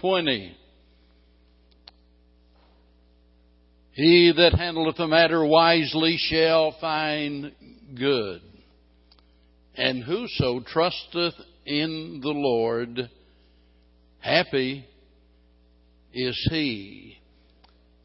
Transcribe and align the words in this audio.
20. 0.00 0.56
He 3.92 4.32
that 4.36 4.52
handleth 4.52 4.96
the 4.96 5.06
matter 5.06 5.44
wisely 5.44 6.16
shall 6.18 6.74
find 6.80 7.52
good. 7.98 8.40
And 9.74 10.02
whoso 10.02 10.60
trusteth 10.60 11.34
in 11.66 12.20
the 12.22 12.30
Lord, 12.30 13.10
happy 14.20 14.86
is 16.12 16.48
he. 16.50 17.18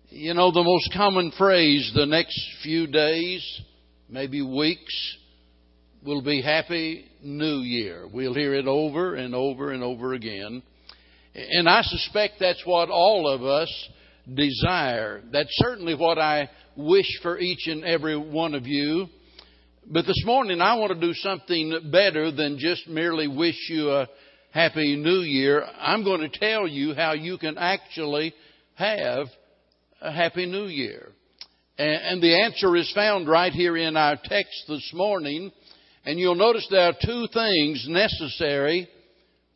You 0.09 0.33
know, 0.33 0.51
the 0.51 0.63
most 0.63 0.93
common 0.93 1.31
phrase 1.37 1.91
the 1.95 2.05
next 2.05 2.39
few 2.63 2.87
days, 2.87 3.61
maybe 4.09 4.41
weeks, 4.41 5.17
will 6.05 6.21
be 6.21 6.41
Happy 6.41 7.05
New 7.23 7.59
Year. 7.59 8.07
We'll 8.11 8.33
hear 8.33 8.53
it 8.53 8.67
over 8.67 9.15
and 9.15 9.33
over 9.33 9.71
and 9.71 9.83
over 9.83 10.13
again. 10.13 10.61
And 11.35 11.67
I 11.67 11.81
suspect 11.81 12.35
that's 12.39 12.65
what 12.65 12.89
all 12.89 13.27
of 13.27 13.43
us 13.43 13.89
desire. 14.33 15.21
That's 15.33 15.49
certainly 15.51 15.93
what 15.93 16.17
I 16.17 16.49
wish 16.77 17.09
for 17.21 17.37
each 17.37 17.67
and 17.67 17.83
every 17.83 18.17
one 18.17 18.55
of 18.55 18.65
you. 18.65 19.07
But 19.85 20.05
this 20.05 20.23
morning 20.25 20.61
I 20.61 20.75
want 20.75 20.93
to 20.93 20.99
do 20.99 21.13
something 21.13 21.91
better 21.91 22.31
than 22.31 22.57
just 22.57 22.87
merely 22.87 23.27
wish 23.27 23.57
you 23.69 23.91
a 23.91 24.07
Happy 24.51 24.95
New 24.95 25.19
Year. 25.19 25.65
I'm 25.77 26.05
going 26.05 26.21
to 26.21 26.39
tell 26.39 26.67
you 26.67 26.95
how 26.95 27.11
you 27.11 27.37
can 27.37 27.57
actually 27.57 28.33
have 28.75 29.27
a 29.99 30.13
Happy 30.13 30.45
New 30.45 30.67
Year. 30.67 31.11
And 31.77 32.23
the 32.23 32.43
answer 32.43 32.73
is 32.77 32.89
found 32.95 33.27
right 33.27 33.51
here 33.51 33.75
in 33.75 33.97
our 33.97 34.15
text 34.23 34.63
this 34.69 34.89
morning. 34.93 35.51
And 36.05 36.17
you'll 36.17 36.35
notice 36.35 36.65
there 36.71 36.87
are 36.87 36.93
two 36.93 37.27
things 37.33 37.85
necessary 37.89 38.87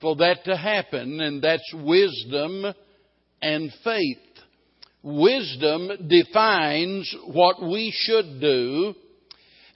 for 0.02 0.16
that 0.18 0.44
to 0.46 0.56
happen, 0.56 1.20
and 1.20 1.42
that's 1.42 1.74
wisdom 1.74 2.74
and 3.42 3.72
faith. 3.84 4.18
Wisdom 5.02 6.08
defines 6.08 7.14
what 7.28 7.62
we 7.62 7.94
should 7.96 8.40
do, 8.42 8.94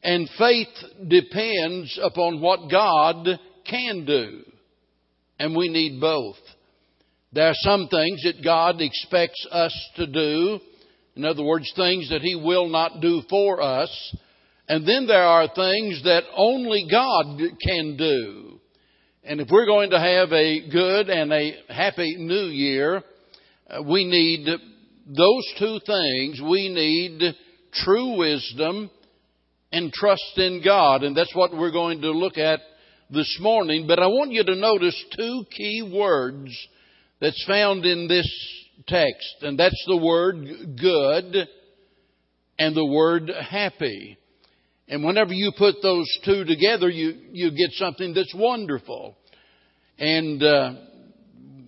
and 0.04 0.30
faith 0.38 0.68
depends 1.08 1.98
upon 2.02 2.42
what 2.42 2.70
God 2.70 3.28
can 3.66 4.06
do. 4.06 4.44
And 5.40 5.56
we 5.56 5.70
need 5.70 6.00
both. 6.00 6.36
There 7.32 7.48
are 7.48 7.56
some 7.56 7.88
things 7.88 8.22
that 8.24 8.44
God 8.44 8.80
expects 8.80 9.48
us 9.52 9.90
to 9.96 10.06
do. 10.06 10.60
In 11.16 11.26
other 11.26 11.44
words, 11.44 11.72
things 11.76 12.10
that 12.10 12.22
He 12.22 12.36
will 12.36 12.70
not 12.70 13.02
do 13.02 13.22
for 13.30 13.62
us. 13.62 14.16
And 14.68 14.88
then 14.88 15.08
there 15.08 15.24
are 15.24 15.48
things 15.48 16.04
that 16.04 16.24
only 16.36 16.88
God 16.90 17.40
can 17.62 17.98
do. 17.98 18.53
And 19.26 19.40
if 19.40 19.48
we're 19.50 19.66
going 19.66 19.92
to 19.92 20.00
have 20.00 20.34
a 20.34 20.70
good 20.70 21.10
and 21.10 21.32
a 21.32 21.54
happy 21.70 22.18
new 22.18 22.48
year, 22.48 23.02
uh, 23.70 23.82
we 23.82 24.04
need 24.04 24.46
those 24.46 25.54
two 25.58 25.80
things. 25.86 26.42
We 26.42 26.68
need 26.68 27.34
true 27.86 28.18
wisdom 28.18 28.92
and 29.72 29.94
trust 29.94 30.38
in 30.38 30.62
God. 30.64 31.04
And 31.04 31.16
that's 31.16 31.34
what 31.34 31.56
we're 31.56 31.72
going 31.72 32.02
to 32.02 32.12
look 32.12 32.38
at 32.38 32.60
this 33.10 33.38
morning. 33.40 33.88
But 33.88 34.00
I 34.00 34.08
want 34.08 34.32
you 34.32 34.44
to 34.44 34.56
notice 34.56 35.06
two 35.16 35.46
key 35.56 35.90
words 35.94 36.52
that's 37.22 37.46
found 37.48 37.86
in 37.86 38.10
this 38.10 38.30
text. 38.88 39.36
And 39.42 39.58
that's 39.58 39.84
the 39.88 39.98
word 39.98 40.36
good 40.82 41.48
and 42.60 42.76
the 42.76 42.86
word 42.86 43.30
happy. 43.30 44.18
And 44.94 45.04
whenever 45.04 45.34
you 45.34 45.52
put 45.58 45.78
those 45.82 46.08
two 46.24 46.46
together, 46.46 46.88
you, 46.88 47.16
you 47.32 47.50
get 47.50 47.72
something 47.72 48.14
that's 48.14 48.32
wonderful. 48.36 49.18
And, 49.98 50.44
uh, 50.44 50.74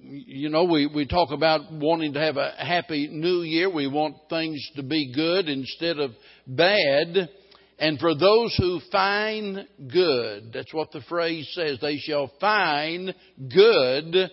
you 0.03 0.49
know, 0.49 0.65
we, 0.65 0.85
we 0.85 1.07
talk 1.07 1.31
about 1.31 1.71
wanting 1.71 2.13
to 2.13 2.19
have 2.19 2.37
a 2.37 2.51
happy 2.55 3.09
new 3.11 3.41
year. 3.41 3.67
We 3.67 3.87
want 3.87 4.17
things 4.29 4.63
to 4.75 4.83
be 4.83 5.11
good 5.11 5.49
instead 5.49 5.97
of 5.97 6.11
bad. 6.45 7.27
And 7.79 7.99
for 7.99 8.13
those 8.13 8.55
who 8.59 8.79
find 8.91 9.65
good, 9.91 10.51
that's 10.53 10.71
what 10.71 10.91
the 10.91 11.01
phrase 11.09 11.49
says, 11.55 11.79
they 11.81 11.97
shall 11.97 12.31
find 12.39 13.11
good, 13.39 14.29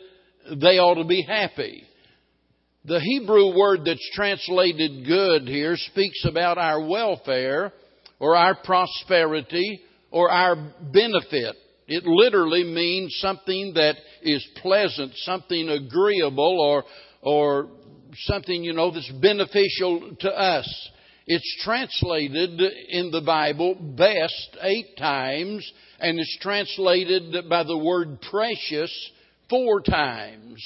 they 0.60 0.78
ought 0.78 1.00
to 1.00 1.08
be 1.08 1.22
happy. 1.26 1.82
The 2.84 3.00
Hebrew 3.00 3.56
word 3.56 3.86
that's 3.86 4.10
translated 4.12 5.06
good 5.06 5.48
here 5.48 5.76
speaks 5.78 6.26
about 6.26 6.58
our 6.58 6.86
welfare 6.86 7.72
or 8.22 8.36
our 8.36 8.54
prosperity 8.54 9.80
or 10.12 10.30
our 10.30 10.54
benefit. 10.92 11.56
It 11.88 12.04
literally 12.06 12.62
means 12.62 13.18
something 13.20 13.72
that 13.74 13.96
is 14.22 14.46
pleasant, 14.62 15.12
something 15.16 15.68
agreeable, 15.68 16.60
or, 16.60 16.84
or 17.20 17.68
something, 18.14 18.62
you 18.62 18.74
know, 18.74 18.92
that's 18.92 19.10
beneficial 19.20 20.14
to 20.20 20.28
us. 20.30 20.90
It's 21.26 21.64
translated 21.64 22.60
in 22.90 23.10
the 23.10 23.22
Bible 23.22 23.74
best 23.74 24.56
eight 24.62 24.96
times, 24.96 25.68
and 25.98 26.20
it's 26.20 26.38
translated 26.40 27.48
by 27.48 27.64
the 27.64 27.76
word 27.76 28.20
precious 28.30 29.10
four 29.50 29.80
times. 29.80 30.62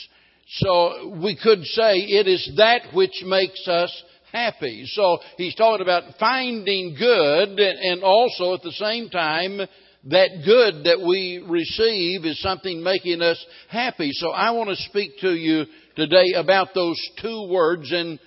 So 0.58 1.18
we 1.22 1.38
could 1.42 1.64
say 1.64 1.96
it 2.00 2.28
is 2.28 2.52
that 2.58 2.94
which 2.94 3.22
makes 3.24 3.66
us 3.66 4.02
happy. 4.32 4.84
So 4.86 5.18
he's 5.36 5.54
talking 5.54 5.82
about 5.82 6.04
finding 6.18 6.96
good 6.98 7.58
and 7.58 8.02
also 8.02 8.54
at 8.54 8.62
the 8.62 8.72
same 8.72 9.08
time 9.10 9.60
that 10.08 10.28
good 10.44 10.84
that 10.84 11.04
we 11.04 11.44
receive 11.48 12.24
is 12.24 12.40
something 12.40 12.82
making 12.82 13.22
us 13.22 13.44
happy. 13.68 14.10
So 14.12 14.30
I 14.30 14.52
want 14.52 14.70
to 14.70 14.76
speak 14.76 15.18
to 15.20 15.30
you 15.30 15.64
today 15.96 16.34
about 16.36 16.68
those 16.74 17.00
two 17.20 17.48
words 17.50 17.90
and 17.92 18.20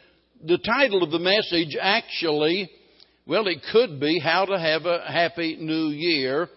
the 0.46 0.58
title 0.58 1.04
of 1.04 1.12
the 1.12 1.20
message 1.20 1.78
actually, 1.80 2.70
well, 3.26 3.48
it 3.48 3.64
could 3.72 4.00
be 4.00 4.20
How 4.20 4.46
to 4.46 4.60
Have 4.60 4.86
a 4.86 5.04
Happy 5.08 5.58
New 5.60 5.88
Year, 5.90 6.50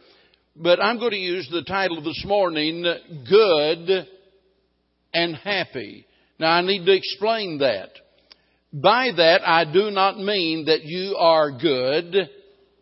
but 0.57 0.83
I'm 0.83 0.99
going 0.99 1.13
to 1.13 1.17
use 1.17 1.49
the 1.51 1.63
title 1.63 2.03
this 2.03 2.23
morning, 2.27 2.83
Good 3.29 4.07
and 5.15 5.37
Happy. 5.37 6.07
Now 6.39 6.51
I 6.51 6.63
need 6.63 6.85
to 6.85 6.93
explain 6.93 7.59
that. 7.59 7.91
By 8.73 9.11
that, 9.17 9.47
I 9.47 9.71
do 9.71 9.91
not 9.91 10.19
mean 10.19 10.67
that 10.67 10.85
you 10.85 11.17
are 11.17 11.51
good 11.51 12.17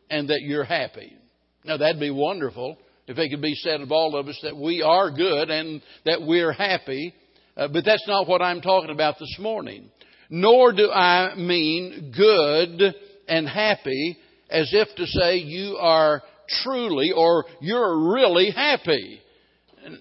and 0.09 0.29
that 0.29 0.41
you're 0.43 0.65
happy. 0.65 1.17
Now, 1.65 1.79
that'd 1.79 2.01
be 2.01 2.11
wonderful 2.11 2.77
if 3.09 3.19
it 3.19 3.31
could 3.31 3.43
be 3.43 3.55
said 3.57 3.81
of 3.81 3.91
all 3.91 4.17
of 4.17 4.29
us 4.29 4.39
that 4.45 4.57
we 4.57 4.83
are 4.83 5.11
good 5.11 5.51
and 5.51 5.83
that 6.05 6.23
we're 6.23 6.53
happy. 6.53 7.13
Uh, 7.57 7.69
but 7.69 7.85
that's 7.85 8.07
not 8.07 8.29
what 8.29 8.41
I'm 8.41 8.61
talking 8.61 8.91
about 8.91 9.19
this 9.19 9.37
morning. 9.41 9.91
Nor 10.31 10.73
do 10.73 10.91
I 10.91 11.35
mean 11.35 12.15
good 12.17 12.95
and 13.27 13.49
happy 13.49 14.17
as 14.49 14.71
if 14.73 14.89
to 14.97 15.07
say 15.07 15.39
you 15.39 15.77
are 15.77 16.23
truly 16.63 17.11
or 17.11 17.47
you're 17.61 18.13
really 18.13 18.51
happy. 18.51 19.21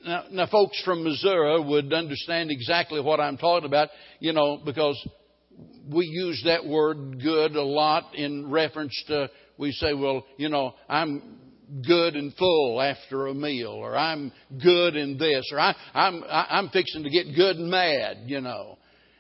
Now, 0.06 0.26
now, 0.30 0.48
folks 0.48 0.80
from 0.84 1.04
Missouri 1.04 1.64
would 1.64 1.94
understand 1.94 2.52
exactly 2.52 3.02
what 3.02 3.20
I'm 3.20 3.38
talking 3.38 3.66
about, 3.66 3.90
you 4.20 4.34
know, 4.34 4.62
because 4.64 4.98
we 5.92 6.06
use 6.06 6.42
that 6.46 6.66
word 6.66 7.22
good 7.22 7.56
a 7.56 7.64
lot 7.64 8.16
in 8.16 8.50
reference 8.50 9.04
to, 9.08 9.30
we 9.58 9.72
say, 9.72 9.94
well, 9.94 10.26
you 10.38 10.50
know, 10.50 10.74
I'm 10.88 11.38
good 11.86 12.16
and 12.16 12.34
full 12.36 12.82
after 12.82 13.28
a 13.28 13.34
meal, 13.34 13.70
or 13.70 13.96
I'm 13.96 14.32
good 14.62 14.96
in 14.96 15.18
this, 15.18 15.50
or 15.52 15.60
I, 15.60 15.76
I'm, 15.94 16.24
I'm 16.28 16.70
fixing 16.70 17.04
to 17.04 17.10
get 17.10 17.36
good 17.36 17.58
and 17.58 17.70
mad, 17.70 18.24
you 18.26 18.42
know. 18.42 18.78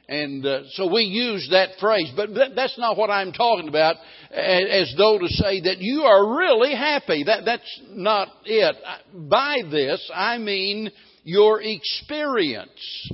And 0.07 0.43
uh, 0.43 0.61
so 0.71 0.91
we 0.91 1.03
use 1.03 1.47
that 1.51 1.77
phrase, 1.79 2.11
but 2.15 2.29
that's 2.55 2.79
not 2.79 2.97
what 2.97 3.11
I'm 3.11 3.31
talking 3.31 3.69
about, 3.69 3.95
as 4.31 4.91
though 4.97 5.19
to 5.19 5.27
say 5.27 5.61
that 5.61 5.77
you 5.77 6.01
are 6.01 6.35
really 6.35 6.73
happy. 6.73 7.23
That, 7.25 7.45
that's 7.45 7.81
not 7.91 8.27
it. 8.45 8.75
By 9.13 9.59
this, 9.69 10.09
I 10.13 10.39
mean 10.39 10.89
your 11.23 11.61
experience 11.61 13.11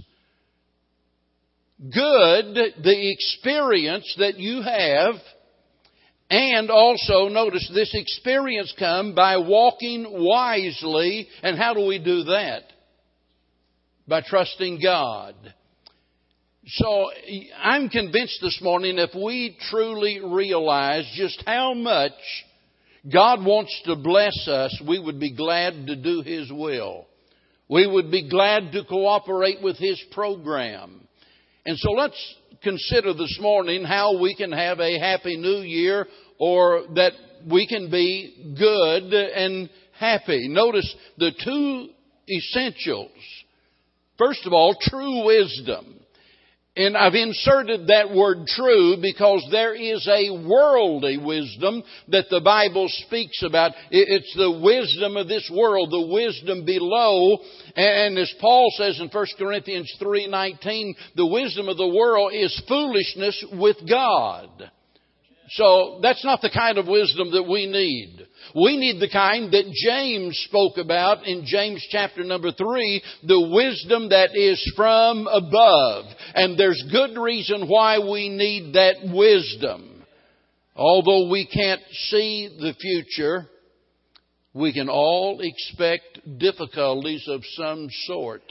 good 1.80 2.56
the 2.84 3.12
experience 3.12 4.16
that 4.18 4.38
you 4.38 4.62
have 4.62 5.16
and 6.30 6.72
also 6.72 7.28
notice 7.28 7.70
this 7.74 7.92
experience 7.94 8.74
come 8.80 9.14
by 9.14 9.38
walking 9.38 10.08
wisely 10.10 11.28
and 11.44 11.58
how 11.58 11.74
do 11.74 11.86
we 11.86 12.00
do 12.00 12.24
that? 12.24 12.64
By 14.08 14.22
trusting 14.22 14.80
god. 14.82 15.36
So 16.68 17.12
i'm 17.62 17.90
convinced 17.90 18.40
this 18.42 18.60
morning 18.62 18.98
if 18.98 19.12
we 19.14 19.58
truly 19.70 20.20
realize 20.24 21.12
just 21.16 21.44
how 21.46 21.74
much 21.76 22.14
god 23.12 23.46
wants 23.46 23.80
to 23.86 23.96
bless 23.96 24.48
us 24.48 24.82
we 24.88 24.98
would 24.98 25.20
be 25.20 25.36
glad 25.36 25.88
to 25.88 25.96
do 25.96 26.22
his 26.22 26.52
will. 26.52 27.06
We 27.68 27.86
would 27.86 28.12
be 28.12 28.30
glad 28.30 28.72
to 28.72 28.84
cooperate 28.86 29.62
with 29.62 29.78
his 29.78 30.02
program 30.12 31.05
and 31.66 31.78
so 31.78 31.92
let's 31.92 32.36
consider 32.64 33.14
this 33.14 33.38
morning 33.42 33.84
how 33.84 34.20
we 34.20 34.36
can 34.36 34.52
have 34.52 34.80
a 34.80 35.00
happy 35.00 35.38
new 35.38 35.62
year 35.62 36.08
or 36.40 36.84
that 36.96 37.12
we 37.50 37.68
can 37.68 37.92
be 37.92 38.56
good 38.58 39.14
and 39.14 39.70
happy. 40.00 40.48
Notice 40.48 40.96
the 41.18 41.32
two 41.44 41.90
essentials 42.30 43.12
First 44.18 44.46
of 44.46 44.54
all, 44.54 44.76
true 44.80 45.26
wisdom. 45.26 46.00
And 46.78 46.98
I've 46.98 47.16
inserted 47.16 47.88
that 47.88 48.14
word 48.14 48.48
true 48.48 48.98
because 49.02 49.48
there 49.50 49.74
is 49.74 50.06
a 50.10 50.30
worldly 50.46 51.18
wisdom 51.18 51.82
that 52.10 52.26
the 52.30 52.42
Bible 52.42 52.88
speaks 53.08 53.42
about. 53.44 53.72
It's 53.92 54.34
the 54.36 54.60
wisdom 54.60 55.16
of 55.16 55.30
this 55.30 55.50
world, 55.54 55.90
the 55.90 56.14
wisdom 56.14 56.66
below. 56.66 57.38
And 57.78 58.18
as 58.18 58.34
Paul 58.42 58.74
says 58.76 59.00
in 59.00 59.08
1 59.08 59.26
Corinthians 59.38 59.90
3:19, 60.02 60.96
the 61.16 61.26
wisdom 61.26 61.70
of 61.70 61.78
the 61.78 61.88
world 61.88 62.34
is 62.34 62.62
foolishness 62.68 63.42
with 63.54 63.78
God. 63.88 64.70
So 65.52 66.00
that's 66.02 66.26
not 66.26 66.42
the 66.42 66.50
kind 66.50 66.78
of 66.78 66.88
wisdom 66.88 67.32
that 67.32 67.44
we 67.44 67.68
need. 67.68 68.26
We 68.56 68.78
need 68.78 69.02
the 69.02 69.10
kind 69.10 69.52
that 69.52 69.70
James 69.74 70.42
spoke 70.48 70.78
about 70.78 71.28
in 71.28 71.44
James 71.46 71.86
chapter 71.90 72.24
number 72.24 72.54
three, 72.54 73.04
the 73.22 73.50
wisdom 73.52 74.10
that 74.10 74.30
is 74.34 74.74
from 74.78 75.28
above. 75.28 76.06
And 76.34 76.58
there's 76.58 76.82
good 76.90 77.20
reason 77.20 77.68
why 77.68 78.00
we 78.00 78.30
need 78.30 78.74
that 78.74 79.14
wisdom. 79.14 80.06
Although 80.74 81.30
we 81.30 81.46
can't 81.46 81.82
see 81.92 82.48
the 82.58 82.74
future, 82.80 83.50
we 84.54 84.72
can 84.72 84.88
all 84.88 85.42
expect 85.42 86.20
difficulties 86.38 87.26
of 87.28 87.42
some 87.56 87.90
sort. 88.06 88.42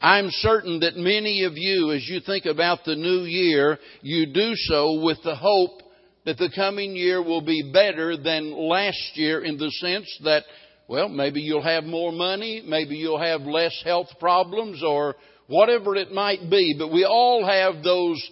I'm 0.00 0.30
certain 0.30 0.80
that 0.80 0.96
many 0.96 1.44
of 1.44 1.52
you, 1.54 1.92
as 1.92 2.08
you 2.08 2.18
think 2.26 2.44
about 2.44 2.80
the 2.84 2.96
new 2.96 3.20
year, 3.20 3.78
you 4.00 4.26
do 4.32 4.54
so 4.56 5.00
with 5.00 5.18
the 5.22 5.36
hope 5.36 5.81
that 6.24 6.38
the 6.38 6.50
coming 6.54 6.94
year 6.94 7.22
will 7.22 7.40
be 7.40 7.70
better 7.72 8.16
than 8.16 8.52
last 8.52 9.10
year 9.14 9.44
in 9.44 9.58
the 9.58 9.70
sense 9.70 10.06
that, 10.24 10.44
well, 10.88 11.08
maybe 11.08 11.40
you'll 11.40 11.62
have 11.62 11.84
more 11.84 12.12
money, 12.12 12.62
maybe 12.66 12.96
you'll 12.96 13.20
have 13.20 13.42
less 13.42 13.80
health 13.84 14.08
problems, 14.20 14.82
or 14.84 15.16
whatever 15.48 15.96
it 15.96 16.12
might 16.12 16.48
be. 16.48 16.74
But 16.78 16.92
we 16.92 17.04
all 17.04 17.44
have 17.44 17.82
those 17.82 18.22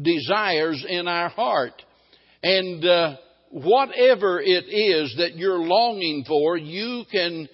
desires 0.00 0.84
in 0.88 1.08
our 1.08 1.30
heart. 1.30 1.82
And 2.42 2.84
uh, 2.84 3.16
whatever 3.50 4.40
it 4.40 4.64
is 4.68 5.14
that 5.18 5.36
you're 5.36 5.58
longing 5.58 6.24
for, 6.26 6.56
you 6.56 7.04
can 7.10 7.48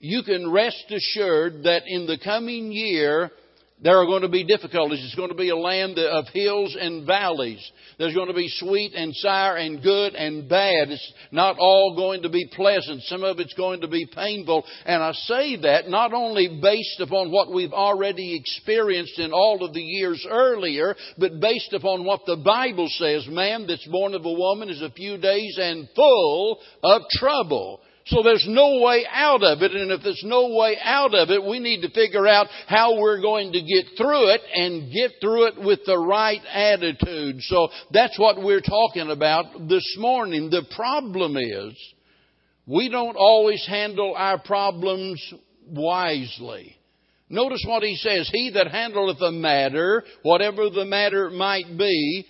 you 0.00 0.22
can 0.22 0.50
rest 0.50 0.84
assured 0.90 1.62
that 1.62 1.82
in 1.86 2.06
the 2.06 2.18
coming 2.22 2.72
year 2.72 3.30
there 3.84 4.00
are 4.00 4.06
going 4.06 4.22
to 4.22 4.30
be 4.30 4.44
difficulties. 4.44 5.04
It's 5.04 5.14
going 5.14 5.28
to 5.28 5.34
be 5.34 5.50
a 5.50 5.56
land 5.56 5.98
of 5.98 6.24
hills 6.32 6.74
and 6.80 7.06
valleys. 7.06 7.60
There's 7.98 8.14
going 8.14 8.28
to 8.28 8.34
be 8.34 8.48
sweet 8.48 8.94
and 8.94 9.14
sour 9.14 9.56
and 9.56 9.82
good 9.82 10.14
and 10.14 10.48
bad. 10.48 10.88
It's 10.88 11.12
not 11.30 11.56
all 11.58 11.94
going 11.94 12.22
to 12.22 12.30
be 12.30 12.48
pleasant. 12.56 13.02
Some 13.02 13.22
of 13.22 13.38
it's 13.40 13.52
going 13.52 13.82
to 13.82 13.88
be 13.88 14.06
painful. 14.06 14.64
And 14.86 15.02
I 15.02 15.12
say 15.12 15.56
that 15.60 15.88
not 15.88 16.14
only 16.14 16.58
based 16.62 16.98
upon 17.00 17.30
what 17.30 17.52
we've 17.52 17.74
already 17.74 18.34
experienced 18.34 19.18
in 19.18 19.32
all 19.32 19.62
of 19.62 19.74
the 19.74 19.82
years 19.82 20.26
earlier, 20.30 20.96
but 21.18 21.38
based 21.38 21.74
upon 21.74 22.06
what 22.06 22.22
the 22.26 22.38
Bible 22.42 22.88
says. 22.88 23.26
Man 23.28 23.66
that's 23.66 23.86
born 23.88 24.14
of 24.14 24.24
a 24.24 24.32
woman 24.32 24.70
is 24.70 24.80
a 24.80 24.90
few 24.90 25.18
days 25.18 25.58
and 25.60 25.90
full 25.94 26.58
of 26.82 27.02
trouble. 27.12 27.80
So 28.06 28.22
there's 28.22 28.44
no 28.46 28.80
way 28.82 29.06
out 29.10 29.42
of 29.42 29.62
it, 29.62 29.72
and 29.72 29.90
if 29.90 30.02
there's 30.02 30.22
no 30.26 30.48
way 30.48 30.76
out 30.82 31.14
of 31.14 31.30
it, 31.30 31.42
we 31.42 31.58
need 31.58 31.80
to 31.82 31.90
figure 31.90 32.26
out 32.26 32.48
how 32.66 32.98
we're 32.98 33.22
going 33.22 33.52
to 33.52 33.62
get 33.62 33.96
through 33.96 34.28
it 34.28 34.42
and 34.54 34.92
get 34.92 35.12
through 35.22 35.46
it 35.46 35.58
with 35.58 35.80
the 35.86 35.96
right 35.96 36.42
attitude. 36.52 37.36
So 37.40 37.68
that's 37.92 38.18
what 38.18 38.42
we're 38.42 38.60
talking 38.60 39.10
about 39.10 39.68
this 39.68 39.96
morning. 39.98 40.50
The 40.50 40.66
problem 40.76 41.38
is, 41.38 41.74
we 42.66 42.90
don't 42.90 43.16
always 43.16 43.64
handle 43.66 44.14
our 44.14 44.38
problems 44.38 45.22
wisely. 45.66 46.76
Notice 47.30 47.64
what 47.66 47.82
he 47.82 47.96
says, 47.96 48.28
He 48.30 48.50
that 48.50 48.66
handleth 48.66 49.22
a 49.22 49.32
matter, 49.32 50.04
whatever 50.22 50.68
the 50.68 50.84
matter 50.84 51.30
might 51.30 51.78
be, 51.78 52.26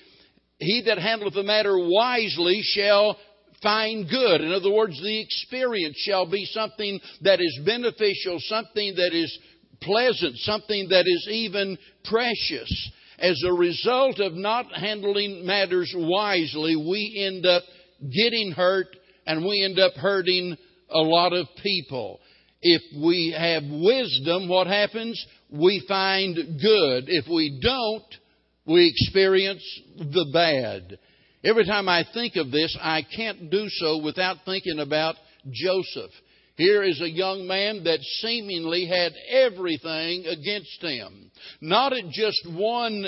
he 0.58 0.82
that 0.86 0.98
handleth 0.98 1.34
the 1.34 1.42
matter 1.42 1.76
wisely 1.76 2.60
shall 2.62 3.16
find 3.64 4.08
good. 4.08 4.42
In 4.42 4.52
other 4.52 4.70
words, 4.70 5.00
the 5.02 5.20
experience 5.20 5.96
shall 5.96 6.30
be 6.30 6.44
something 6.44 7.00
that 7.22 7.40
is 7.40 7.60
beneficial, 7.66 8.38
something 8.40 8.94
that 8.94 9.10
is 9.12 9.36
pleasant, 9.80 10.36
something 10.38 10.88
that 10.90 11.04
is 11.06 11.28
even 11.30 11.76
precious. 12.04 12.90
As 13.18 13.42
a 13.44 13.52
result 13.52 14.20
of 14.20 14.34
not 14.34 14.66
handling 14.72 15.46
matters 15.46 15.92
wisely, 15.96 16.76
we 16.76 17.26
end 17.26 17.46
up 17.46 17.62
getting 18.00 18.52
hurt 18.52 18.88
and 19.26 19.44
we 19.44 19.64
end 19.64 19.78
up 19.78 19.94
hurting 19.94 20.56
a 20.90 21.00
lot 21.00 21.32
of 21.32 21.46
people. 21.62 22.20
If 22.60 22.82
we 23.02 23.34
have 23.36 23.62
wisdom, 23.64 24.48
what 24.48 24.66
happens? 24.66 25.24
We 25.50 25.84
find 25.86 26.34
good. 26.34 27.04
If 27.08 27.26
we 27.28 27.60
don't, 27.62 28.04
we 28.66 28.88
experience 28.88 29.62
the 29.96 30.26
bad. 30.32 30.98
Every 31.44 31.66
time 31.66 31.90
I 31.90 32.04
think 32.14 32.36
of 32.36 32.50
this, 32.50 32.76
I 32.80 33.02
can't 33.14 33.50
do 33.50 33.66
so 33.68 33.98
without 33.98 34.38
thinking 34.46 34.78
about 34.78 35.16
Joseph. 35.50 36.10
Here 36.56 36.82
is 36.82 37.00
a 37.02 37.10
young 37.10 37.46
man 37.46 37.84
that 37.84 38.00
seemingly 38.22 38.86
had 38.86 39.12
everything 39.28 40.24
against 40.24 40.80
him. 40.80 41.30
Not 41.60 41.92
at 41.92 42.08
just 42.10 42.48
one 42.50 43.06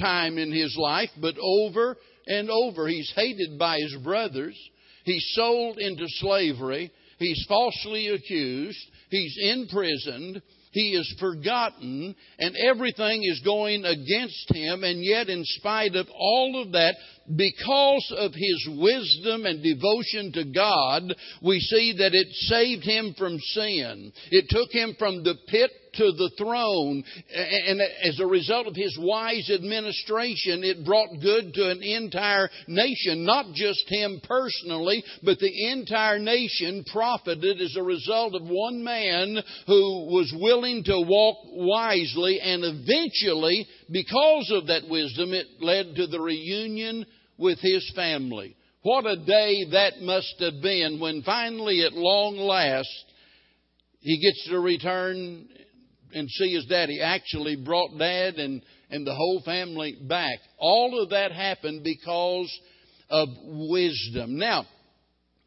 time 0.00 0.38
in 0.38 0.52
his 0.52 0.74
life, 0.78 1.10
but 1.20 1.34
over 1.38 1.98
and 2.26 2.48
over. 2.48 2.88
He's 2.88 3.12
hated 3.14 3.58
by 3.58 3.78
his 3.78 3.96
brothers. 4.02 4.56
He's 5.04 5.26
sold 5.34 5.78
into 5.78 6.06
slavery. 6.06 6.90
He's 7.18 7.44
falsely 7.46 8.08
accused. 8.08 8.86
He's 9.10 9.36
imprisoned. 9.42 10.40
He 10.72 10.92
is 10.94 11.12
forgotten 11.18 12.14
and 12.38 12.56
everything 12.56 13.24
is 13.24 13.40
going 13.44 13.84
against 13.84 14.54
him. 14.54 14.84
And 14.84 15.04
yet, 15.04 15.28
in 15.28 15.42
spite 15.44 15.96
of 15.96 16.06
all 16.14 16.62
of 16.62 16.72
that, 16.72 16.94
because 17.34 18.14
of 18.16 18.32
his 18.34 18.68
wisdom 18.78 19.46
and 19.46 19.62
devotion 19.62 20.32
to 20.32 20.44
God, 20.44 21.14
we 21.42 21.58
see 21.60 21.94
that 21.98 22.14
it 22.14 22.28
saved 22.32 22.84
him 22.84 23.14
from 23.18 23.38
sin. 23.38 24.12
It 24.30 24.46
took 24.48 24.70
him 24.70 24.94
from 24.98 25.24
the 25.24 25.34
pit 25.48 25.70
to 25.94 26.12
the 26.12 26.30
throne. 26.38 27.04
And 27.68 27.80
as 28.02 28.20
a 28.20 28.26
result 28.26 28.66
of 28.66 28.76
his 28.76 28.96
wise 29.00 29.50
administration, 29.50 30.64
it 30.64 30.84
brought 30.84 31.20
good 31.20 31.54
to 31.54 31.70
an 31.70 31.82
entire 31.82 32.48
nation. 32.68 33.24
Not 33.24 33.52
just 33.54 33.84
him 33.88 34.20
personally, 34.24 35.02
but 35.22 35.38
the 35.38 35.70
entire 35.72 36.18
nation 36.18 36.84
profited 36.92 37.60
as 37.60 37.76
a 37.76 37.82
result 37.82 38.34
of 38.34 38.42
one 38.42 38.82
man 38.84 39.36
who 39.66 40.06
was 40.10 40.32
willing 40.38 40.84
to 40.84 41.00
walk 41.00 41.38
wisely. 41.46 42.40
And 42.40 42.62
eventually, 42.64 43.66
because 43.90 44.50
of 44.54 44.66
that 44.68 44.88
wisdom, 44.88 45.32
it 45.32 45.46
led 45.60 45.94
to 45.96 46.06
the 46.06 46.20
reunion 46.20 47.06
with 47.38 47.58
his 47.60 47.90
family. 47.94 48.56
What 48.82 49.04
a 49.04 49.16
day 49.16 49.64
that 49.72 50.00
must 50.00 50.36
have 50.38 50.62
been 50.62 51.00
when 51.00 51.22
finally, 51.22 51.84
at 51.84 51.92
long 51.92 52.36
last, 52.36 52.88
he 54.00 54.18
gets 54.22 54.48
to 54.48 54.58
return 54.58 55.46
and 56.14 56.28
see 56.30 56.54
his 56.54 56.66
daddy. 56.66 57.00
Actually, 57.00 57.56
brought 57.56 57.96
dad 57.98 58.34
and, 58.34 58.62
and 58.90 59.06
the 59.06 59.14
whole 59.14 59.42
family 59.44 59.96
back. 60.02 60.38
All 60.58 61.02
of 61.02 61.10
that 61.10 61.32
happened 61.32 61.84
because 61.84 62.50
of 63.08 63.28
wisdom. 63.44 64.38
Now, 64.38 64.66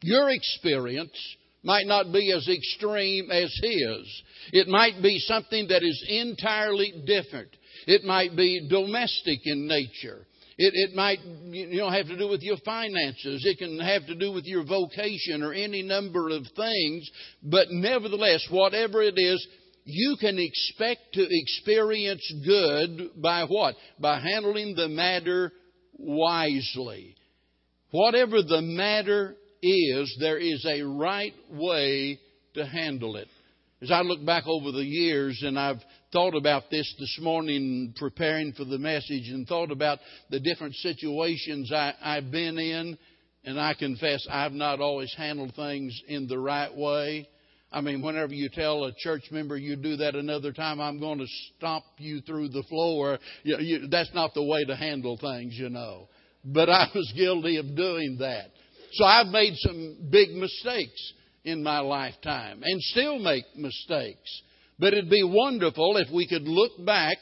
your 0.02 0.30
experience 0.30 1.18
might 1.62 1.86
not 1.86 2.12
be 2.12 2.30
as 2.30 2.46
extreme 2.48 3.30
as 3.30 3.52
his. 3.62 4.22
It 4.52 4.68
might 4.68 5.02
be 5.02 5.18
something 5.18 5.68
that 5.68 5.82
is 5.82 6.04
entirely 6.08 6.92
different. 7.06 7.48
It 7.86 8.04
might 8.04 8.36
be 8.36 8.68
domestic 8.68 9.40
in 9.44 9.66
nature. 9.66 10.26
It, 10.56 10.90
it 10.90 10.94
might 10.94 11.18
you 11.20 11.78
know 11.78 11.90
have 11.90 12.06
to 12.06 12.16
do 12.16 12.28
with 12.28 12.42
your 12.42 12.58
finances. 12.64 13.44
It 13.44 13.58
can 13.58 13.78
have 13.80 14.06
to 14.06 14.14
do 14.14 14.30
with 14.30 14.44
your 14.44 14.64
vocation 14.64 15.42
or 15.42 15.52
any 15.52 15.82
number 15.82 16.28
of 16.28 16.42
things. 16.54 17.10
But 17.42 17.68
nevertheless, 17.70 18.46
whatever 18.50 19.02
it 19.02 19.14
is, 19.16 19.44
you 19.84 20.16
can 20.18 20.38
expect 20.38 21.14
to 21.14 21.26
experience 21.28 22.32
good 22.44 23.20
by 23.20 23.44
what? 23.44 23.74
By 23.98 24.18
handling 24.20 24.74
the 24.74 24.88
matter 24.88 25.52
wisely. 25.98 27.14
Whatever 27.90 28.42
the 28.42 28.62
matter 28.62 29.36
is, 29.62 30.16
there 30.20 30.38
is 30.38 30.64
a 30.66 30.82
right 30.82 31.34
way 31.50 32.18
to 32.54 32.66
handle 32.66 33.16
it. 33.16 33.28
As 33.82 33.90
I 33.90 34.00
look 34.00 34.24
back 34.24 34.44
over 34.46 34.72
the 34.72 34.84
years 34.84 35.42
and 35.44 35.58
I've 35.58 35.82
thought 36.12 36.34
about 36.34 36.70
this 36.70 36.92
this 36.98 37.18
morning 37.20 37.92
preparing 37.96 38.52
for 38.52 38.64
the 38.64 38.78
message 38.78 39.28
and 39.28 39.46
thought 39.46 39.70
about 39.70 39.98
the 40.30 40.40
different 40.40 40.74
situations 40.76 41.70
I, 41.70 41.92
I've 42.00 42.30
been 42.30 42.56
in, 42.56 42.96
and 43.44 43.60
I 43.60 43.74
confess 43.74 44.26
I've 44.30 44.52
not 44.52 44.80
always 44.80 45.12
handled 45.16 45.54
things 45.54 46.00
in 46.08 46.26
the 46.26 46.38
right 46.38 46.74
way. 46.74 47.28
I 47.74 47.80
mean, 47.80 48.02
whenever 48.02 48.32
you 48.32 48.48
tell 48.48 48.84
a 48.84 48.92
church 48.96 49.24
member 49.32 49.56
you 49.56 49.74
do 49.74 49.96
that 49.96 50.14
another 50.14 50.52
time, 50.52 50.80
I'm 50.80 51.00
going 51.00 51.18
to 51.18 51.26
stomp 51.56 51.84
you 51.98 52.20
through 52.20 52.50
the 52.50 52.62
floor. 52.68 53.18
You, 53.42 53.58
you, 53.58 53.88
that's 53.88 54.14
not 54.14 54.32
the 54.32 54.44
way 54.44 54.64
to 54.64 54.76
handle 54.76 55.18
things, 55.20 55.54
you 55.56 55.70
know. 55.70 56.08
But 56.44 56.70
I 56.70 56.86
was 56.94 57.12
guilty 57.16 57.56
of 57.56 57.74
doing 57.74 58.18
that. 58.20 58.50
So 58.92 59.04
I've 59.04 59.26
made 59.26 59.54
some 59.56 60.08
big 60.08 60.30
mistakes 60.30 61.12
in 61.44 61.64
my 61.64 61.80
lifetime 61.80 62.62
and 62.62 62.80
still 62.80 63.18
make 63.18 63.44
mistakes. 63.56 64.42
But 64.78 64.92
it'd 64.92 65.10
be 65.10 65.24
wonderful 65.24 65.96
if 65.96 66.08
we 66.12 66.28
could 66.28 66.42
look 66.42 66.72
back 66.86 67.16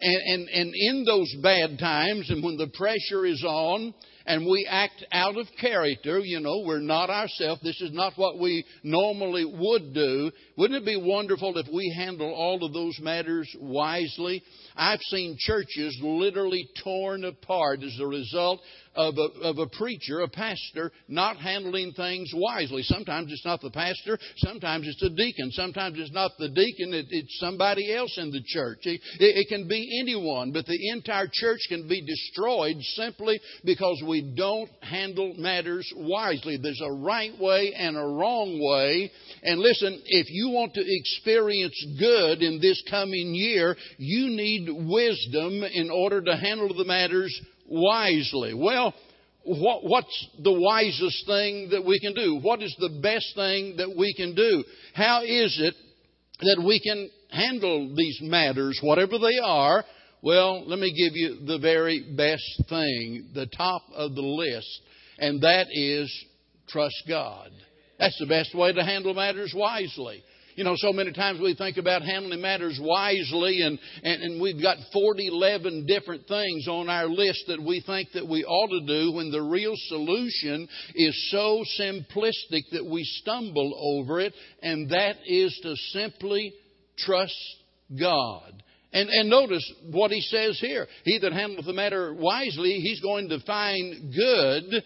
and, 0.00 0.22
and, 0.26 0.48
and 0.48 0.72
in 0.74 1.04
those 1.04 1.32
bad 1.40 1.78
times 1.78 2.30
and 2.30 2.42
when 2.42 2.56
the 2.56 2.66
pressure 2.66 3.24
is 3.24 3.44
on 3.46 3.94
and 4.26 4.46
we 4.46 4.66
act 4.70 5.04
out 5.12 5.36
of 5.36 5.46
character, 5.60 6.18
you 6.18 6.40
know, 6.40 6.62
we're 6.64 6.80
not 6.80 7.10
ourselves, 7.10 7.60
this 7.62 7.80
is 7.80 7.92
not 7.92 8.14
what 8.16 8.38
we 8.38 8.64
normally 8.82 9.44
would 9.44 9.92
do, 9.92 10.30
wouldn't 10.56 10.82
it 10.82 10.86
be 10.86 10.96
wonderful 10.96 11.56
if 11.58 11.66
we 11.72 11.94
handle 11.96 12.32
all 12.32 12.64
of 12.64 12.72
those 12.72 12.98
matters 13.00 13.54
wisely? 13.60 14.42
I've 14.76 15.00
seen 15.02 15.36
churches 15.38 15.98
literally 16.02 16.68
torn 16.82 17.24
apart 17.24 17.82
as 17.82 17.98
a 18.00 18.06
result 18.06 18.60
of 18.94 19.14
a, 19.18 19.40
of 19.40 19.58
a 19.58 19.66
preacher, 19.66 20.20
a 20.20 20.28
pastor, 20.28 20.92
not 21.08 21.36
handling 21.36 21.92
things 21.92 22.30
wisely. 22.34 22.82
Sometimes 22.82 23.32
it's 23.32 23.44
not 23.44 23.60
the 23.60 23.70
pastor, 23.70 24.18
sometimes 24.36 24.86
it's 24.86 25.02
a 25.02 25.10
deacon, 25.10 25.50
sometimes 25.50 25.98
it's 25.98 26.12
not 26.12 26.32
the 26.38 26.48
deacon, 26.48 26.94
it, 26.94 27.06
it's 27.10 27.38
somebody 27.40 27.92
else 27.92 28.16
in 28.18 28.30
the 28.30 28.42
church. 28.46 28.78
It, 28.82 29.00
it, 29.18 29.36
it 29.36 29.48
can 29.48 29.68
be 29.68 30.00
anyone, 30.00 30.52
but 30.52 30.66
the 30.66 30.90
entire 30.90 31.28
church 31.32 31.60
can 31.68 31.88
be 31.88 32.04
destroyed 32.04 32.76
simply 32.94 33.40
because 33.64 34.02
we 34.06 34.34
don't 34.36 34.70
handle 34.80 35.34
matters 35.36 35.92
wisely. 35.96 36.56
There's 36.56 36.82
a 36.84 36.92
right 36.92 37.36
way 37.38 37.72
and 37.76 37.96
a 37.96 38.06
wrong 38.06 38.60
way. 38.60 39.10
And 39.42 39.60
listen, 39.60 40.00
if 40.06 40.28
you 40.30 40.50
want 40.50 40.74
to 40.74 40.84
experience 40.86 41.84
good 41.98 42.42
in 42.42 42.60
this 42.60 42.82
coming 42.88 43.34
year, 43.34 43.76
you 43.98 44.28
need 44.28 44.63
wisdom 44.68 45.62
in 45.62 45.90
order 45.90 46.22
to 46.22 46.36
handle 46.36 46.74
the 46.74 46.84
matters 46.84 47.34
wisely. 47.68 48.54
Well, 48.54 48.94
what, 49.44 49.84
what's 49.84 50.28
the 50.42 50.52
wisest 50.52 51.26
thing 51.26 51.68
that 51.70 51.84
we 51.84 52.00
can 52.00 52.14
do? 52.14 52.38
What 52.40 52.62
is 52.62 52.74
the 52.78 52.98
best 53.02 53.34
thing 53.34 53.76
that 53.76 53.94
we 53.96 54.14
can 54.14 54.34
do? 54.34 54.64
How 54.94 55.22
is 55.22 55.58
it 55.60 55.74
that 56.40 56.62
we 56.66 56.80
can 56.80 57.10
handle 57.30 57.94
these 57.94 58.18
matters, 58.22 58.78
whatever 58.82 59.18
they 59.18 59.38
are? 59.42 59.84
Well, 60.22 60.66
let 60.66 60.78
me 60.78 60.90
give 60.90 61.14
you 61.14 61.46
the 61.46 61.58
very 61.58 62.14
best 62.16 62.68
thing, 62.70 63.28
the 63.34 63.46
top 63.46 63.82
of 63.94 64.14
the 64.14 64.22
list, 64.22 64.80
and 65.18 65.42
that 65.42 65.66
is 65.70 66.10
trust 66.68 67.02
God. 67.06 67.50
That's 67.98 68.18
the 68.18 68.26
best 68.26 68.54
way 68.54 68.72
to 68.72 68.82
handle 68.82 69.12
matters 69.12 69.52
wisely. 69.54 70.24
You 70.56 70.62
know, 70.62 70.74
so 70.76 70.92
many 70.92 71.12
times 71.12 71.40
we 71.40 71.56
think 71.56 71.78
about 71.78 72.02
handling 72.02 72.40
matters 72.40 72.78
wisely, 72.80 73.62
and, 73.62 73.78
and, 74.04 74.22
and 74.22 74.40
we've 74.40 74.62
got 74.62 74.76
40, 74.92 75.26
11 75.26 75.86
different 75.86 76.28
things 76.28 76.68
on 76.68 76.88
our 76.88 77.06
list 77.06 77.44
that 77.48 77.60
we 77.60 77.82
think 77.84 78.10
that 78.14 78.28
we 78.28 78.44
ought 78.44 78.68
to 78.68 78.86
do 78.86 79.12
when 79.12 79.32
the 79.32 79.42
real 79.42 79.74
solution 79.88 80.68
is 80.94 81.30
so 81.30 81.64
simplistic 81.80 82.62
that 82.70 82.86
we 82.88 83.02
stumble 83.02 83.74
over 83.98 84.20
it, 84.20 84.32
and 84.62 84.90
that 84.90 85.16
is 85.26 85.58
to 85.64 85.74
simply 85.92 86.54
trust 86.98 87.34
God. 87.98 88.62
And, 88.92 89.08
and 89.08 89.28
notice 89.28 89.72
what 89.90 90.12
he 90.12 90.20
says 90.20 90.58
here. 90.60 90.86
He 91.02 91.18
that 91.18 91.32
handleth 91.32 91.66
the 91.66 91.72
matter 91.72 92.14
wisely, 92.14 92.74
he's 92.74 93.00
going 93.00 93.28
to 93.30 93.40
find 93.40 94.14
good. 94.14 94.84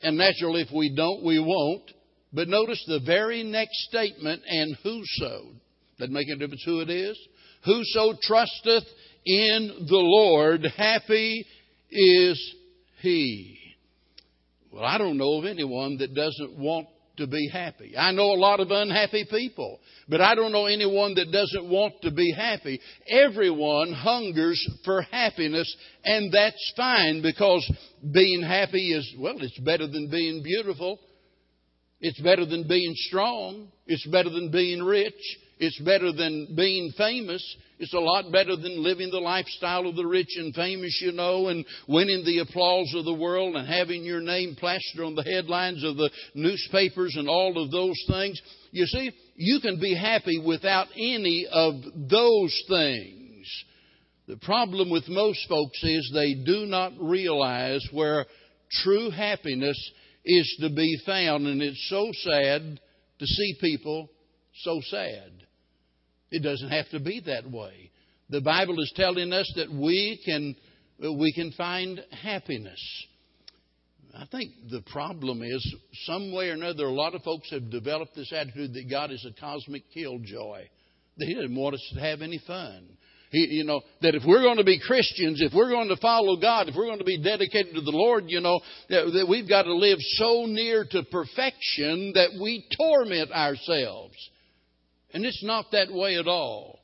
And 0.00 0.16
naturally, 0.16 0.62
if 0.62 0.72
we 0.74 0.96
don't, 0.96 1.22
we 1.22 1.38
won't. 1.38 1.90
But 2.32 2.48
notice 2.48 2.82
the 2.86 3.00
very 3.04 3.42
next 3.42 3.76
statement, 3.88 4.42
and 4.46 4.76
whoso. 4.82 5.52
Doesn't 5.98 6.14
make 6.14 6.28
any 6.28 6.38
difference 6.38 6.62
who 6.64 6.80
it 6.80 6.90
is. 6.90 7.18
Whoso 7.64 8.14
trusteth 8.22 8.84
in 9.26 9.86
the 9.88 9.96
Lord, 9.96 10.64
happy 10.76 11.44
is 11.90 12.54
he. 13.00 13.58
Well, 14.72 14.84
I 14.84 14.98
don't 14.98 15.18
know 15.18 15.38
of 15.38 15.44
anyone 15.44 15.98
that 15.98 16.14
doesn't 16.14 16.56
want 16.56 16.86
to 17.16 17.26
be 17.26 17.48
happy. 17.52 17.96
I 17.98 18.12
know 18.12 18.32
a 18.32 18.40
lot 18.40 18.60
of 18.60 18.70
unhappy 18.70 19.26
people, 19.28 19.78
but 20.08 20.20
I 20.20 20.34
don't 20.34 20.52
know 20.52 20.66
anyone 20.66 21.14
that 21.14 21.30
doesn't 21.30 21.68
want 21.68 21.94
to 22.02 22.10
be 22.10 22.32
happy. 22.32 22.80
Everyone 23.08 23.92
hungers 23.92 24.64
for 24.84 25.02
happiness, 25.02 25.74
and 26.04 26.32
that's 26.32 26.72
fine 26.76 27.20
because 27.20 27.70
being 28.12 28.42
happy 28.42 28.92
is, 28.92 29.14
well, 29.18 29.36
it's 29.38 29.58
better 29.58 29.86
than 29.86 30.08
being 30.10 30.42
beautiful. 30.42 30.98
It's 32.00 32.20
better 32.20 32.46
than 32.46 32.66
being 32.66 32.94
strong. 32.94 33.68
It's 33.86 34.06
better 34.06 34.30
than 34.30 34.50
being 34.50 34.82
rich. 34.82 35.38
It's 35.58 35.78
better 35.80 36.10
than 36.12 36.54
being 36.56 36.90
famous. 36.96 37.44
It's 37.78 37.92
a 37.92 37.98
lot 37.98 38.32
better 38.32 38.56
than 38.56 38.82
living 38.82 39.10
the 39.10 39.18
lifestyle 39.18 39.86
of 39.86 39.96
the 39.96 40.06
rich 40.06 40.30
and 40.36 40.54
famous, 40.54 40.98
you 41.02 41.12
know, 41.12 41.48
and 41.48 41.66
winning 41.86 42.24
the 42.24 42.38
applause 42.38 42.90
of 42.96 43.04
the 43.04 43.12
world 43.12 43.56
and 43.56 43.68
having 43.68 44.02
your 44.02 44.22
name 44.22 44.56
plastered 44.58 45.04
on 45.04 45.14
the 45.14 45.22
headlines 45.22 45.84
of 45.84 45.98
the 45.98 46.10
newspapers 46.34 47.14
and 47.18 47.28
all 47.28 47.62
of 47.62 47.70
those 47.70 48.02
things. 48.08 48.40
You 48.70 48.86
see, 48.86 49.10
you 49.34 49.60
can 49.60 49.78
be 49.78 49.94
happy 49.94 50.38
without 50.38 50.86
any 50.96 51.46
of 51.52 51.74
those 52.08 52.62
things. 52.66 53.46
The 54.28 54.38
problem 54.38 54.90
with 54.90 55.08
most 55.08 55.46
folks 55.46 55.82
is 55.82 56.10
they 56.14 56.34
do 56.34 56.64
not 56.64 56.92
realize 56.98 57.86
where 57.92 58.24
true 58.82 59.10
happiness 59.10 59.76
is 60.24 60.58
to 60.60 60.70
be 60.70 60.98
found. 61.06 61.46
And 61.46 61.62
it's 61.62 61.88
so 61.88 62.10
sad 62.12 62.80
to 63.18 63.26
see 63.26 63.56
people 63.60 64.10
so 64.62 64.80
sad. 64.90 65.30
It 66.30 66.42
doesn't 66.42 66.70
have 66.70 66.88
to 66.90 67.00
be 67.00 67.20
that 67.26 67.50
way. 67.50 67.90
The 68.28 68.40
Bible 68.40 68.80
is 68.80 68.92
telling 68.94 69.32
us 69.32 69.52
that 69.56 69.72
we 69.72 70.20
can, 70.24 70.54
we 71.18 71.32
can 71.32 71.52
find 71.52 72.00
happiness. 72.22 72.80
I 74.16 74.26
think 74.26 74.52
the 74.70 74.82
problem 74.92 75.42
is, 75.42 75.76
some 76.04 76.32
way 76.32 76.50
or 76.50 76.54
another, 76.54 76.84
a 76.84 76.92
lot 76.92 77.14
of 77.14 77.22
folks 77.22 77.50
have 77.50 77.70
developed 77.70 78.14
this 78.16 78.32
attitude 78.32 78.74
that 78.74 78.90
God 78.90 79.10
is 79.12 79.24
a 79.28 79.40
cosmic 79.40 79.84
killjoy. 79.92 80.62
That 81.16 81.26
He 81.26 81.34
doesn't 81.34 81.54
want 81.54 81.74
us 81.74 81.90
to 81.94 82.00
have 82.00 82.22
any 82.22 82.40
fun. 82.46 82.96
He, 83.30 83.46
you 83.50 83.64
know, 83.64 83.80
that 84.02 84.16
if 84.16 84.24
we're 84.26 84.42
going 84.42 84.56
to 84.56 84.64
be 84.64 84.80
Christians, 84.80 85.40
if 85.40 85.52
we're 85.54 85.70
going 85.70 85.88
to 85.88 85.96
follow 85.96 86.36
God, 86.36 86.68
if 86.68 86.74
we're 86.74 86.86
going 86.86 86.98
to 86.98 87.04
be 87.04 87.22
dedicated 87.22 87.74
to 87.74 87.80
the 87.80 87.92
Lord, 87.92 88.24
you 88.26 88.40
know, 88.40 88.60
that, 88.88 89.10
that 89.14 89.28
we've 89.28 89.48
got 89.48 89.62
to 89.62 89.74
live 89.74 89.98
so 90.00 90.46
near 90.46 90.84
to 90.90 91.02
perfection 91.04 92.12
that 92.16 92.30
we 92.42 92.66
torment 92.76 93.30
ourselves. 93.30 94.16
And 95.14 95.24
it's 95.24 95.44
not 95.44 95.66
that 95.70 95.92
way 95.92 96.16
at 96.16 96.26
all. 96.26 96.80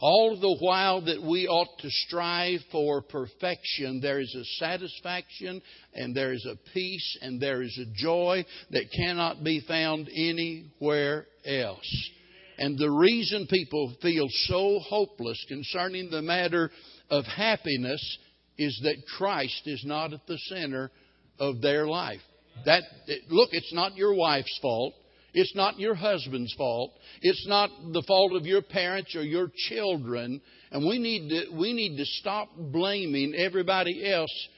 All 0.00 0.38
the 0.40 0.56
while 0.64 1.02
that 1.02 1.22
we 1.22 1.46
ought 1.46 1.78
to 1.78 1.88
strive 1.88 2.60
for 2.72 3.02
perfection, 3.02 4.00
there 4.02 4.18
is 4.18 4.34
a 4.34 4.44
satisfaction 4.58 5.62
and 5.94 6.14
there 6.14 6.32
is 6.32 6.44
a 6.44 6.58
peace 6.72 7.18
and 7.22 7.40
there 7.40 7.62
is 7.62 7.78
a 7.80 7.94
joy 7.94 8.44
that 8.72 8.90
cannot 8.94 9.44
be 9.44 9.64
found 9.66 10.08
anywhere 10.12 11.26
else. 11.46 12.10
And 12.58 12.78
the 12.78 12.90
reason 12.90 13.46
people 13.48 13.94
feel 14.00 14.28
so 14.30 14.78
hopeless 14.80 15.44
concerning 15.48 16.10
the 16.10 16.22
matter 16.22 16.70
of 17.10 17.24
happiness 17.24 18.18
is 18.58 18.78
that 18.84 19.04
Christ 19.16 19.62
is 19.66 19.82
not 19.84 20.12
at 20.12 20.26
the 20.26 20.38
center 20.48 20.90
of 21.38 21.60
their 21.60 21.86
life. 21.86 22.20
That 22.64 22.84
look, 23.28 23.50
it's 23.52 23.72
not 23.74 23.96
your 23.96 24.14
wife's 24.14 24.58
fault. 24.62 24.94
It's 25.32 25.54
not 25.56 25.80
your 25.80 25.96
husband's 25.96 26.54
fault. 26.54 26.92
It's 27.20 27.44
not 27.48 27.68
the 27.92 28.04
fault 28.06 28.34
of 28.34 28.46
your 28.46 28.62
parents 28.62 29.16
or 29.16 29.22
your 29.22 29.50
children. 29.68 30.40
And 30.70 30.86
we 30.86 30.98
need 30.98 31.28
to, 31.28 31.56
we 31.56 31.72
need 31.72 31.96
to 31.96 32.04
stop 32.04 32.50
blaming 32.56 33.34
everybody 33.34 34.08
else 34.08 34.48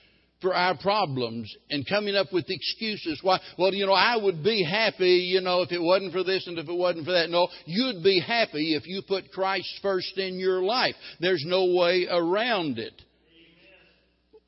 for 0.40 0.54
our 0.54 0.76
problems 0.76 1.54
and 1.70 1.88
coming 1.88 2.14
up 2.14 2.32
with 2.32 2.44
excuses. 2.48 3.20
Why? 3.22 3.40
Well, 3.58 3.72
you 3.72 3.86
know, 3.86 3.94
I 3.94 4.16
would 4.16 4.44
be 4.44 4.62
happy, 4.62 5.30
you 5.32 5.40
know, 5.40 5.62
if 5.62 5.72
it 5.72 5.80
wasn't 5.80 6.12
for 6.12 6.24
this 6.24 6.46
and 6.46 6.58
if 6.58 6.68
it 6.68 6.76
wasn't 6.76 7.06
for 7.06 7.12
that. 7.12 7.30
No, 7.30 7.48
you'd 7.64 8.02
be 8.02 8.20
happy 8.20 8.74
if 8.74 8.86
you 8.86 9.02
put 9.06 9.32
Christ 9.32 9.68
first 9.82 10.16
in 10.18 10.38
your 10.38 10.62
life. 10.62 10.94
There's 11.20 11.44
no 11.46 11.74
way 11.74 12.06
around 12.10 12.78
it. 12.78 13.00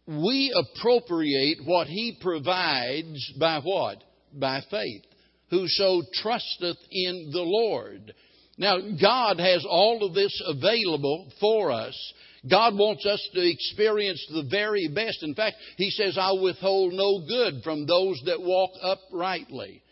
We 0.07 0.55
appropriate 0.55 1.59
what 1.65 1.87
He 1.87 2.19
provides 2.21 3.33
by 3.39 3.61
what? 3.63 4.03
By 4.33 4.63
faith. 4.71 5.03
Whoso 5.51 6.03
trusteth 6.23 6.79
in 6.91 7.31
the 7.33 7.43
Lord. 7.43 8.13
Now, 8.59 8.77
God 9.01 9.39
has 9.39 9.65
all 9.69 10.05
of 10.05 10.15
this 10.15 10.43
available 10.47 11.31
for 11.41 11.71
us. 11.71 12.13
God 12.49 12.75
wants 12.75 13.05
us 13.07 13.27
to 13.35 13.41
experience 13.41 14.25
the 14.33 14.47
very 14.51 14.89
best. 14.89 15.23
In 15.23 15.35
fact, 15.35 15.57
He 15.77 15.91
says, 15.91 16.17
I'll 16.19 16.43
withhold 16.43 16.93
no 16.93 17.21
good 17.27 17.63
from 17.65 17.87
those 17.87 18.21
that 18.27 18.41
walk 18.41 18.71
uprightly. 18.83 19.83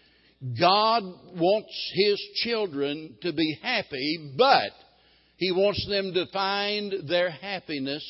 God 0.59 1.03
wants 1.35 1.93
His 1.95 2.21
children 2.45 3.17
to 3.23 3.33
be 3.33 3.59
happy, 3.63 4.35
but 4.37 4.71
He 5.37 5.51
wants 5.51 5.87
them 5.89 6.13
to 6.15 6.27
find 6.33 7.09
their 7.09 7.31
happiness 7.31 8.05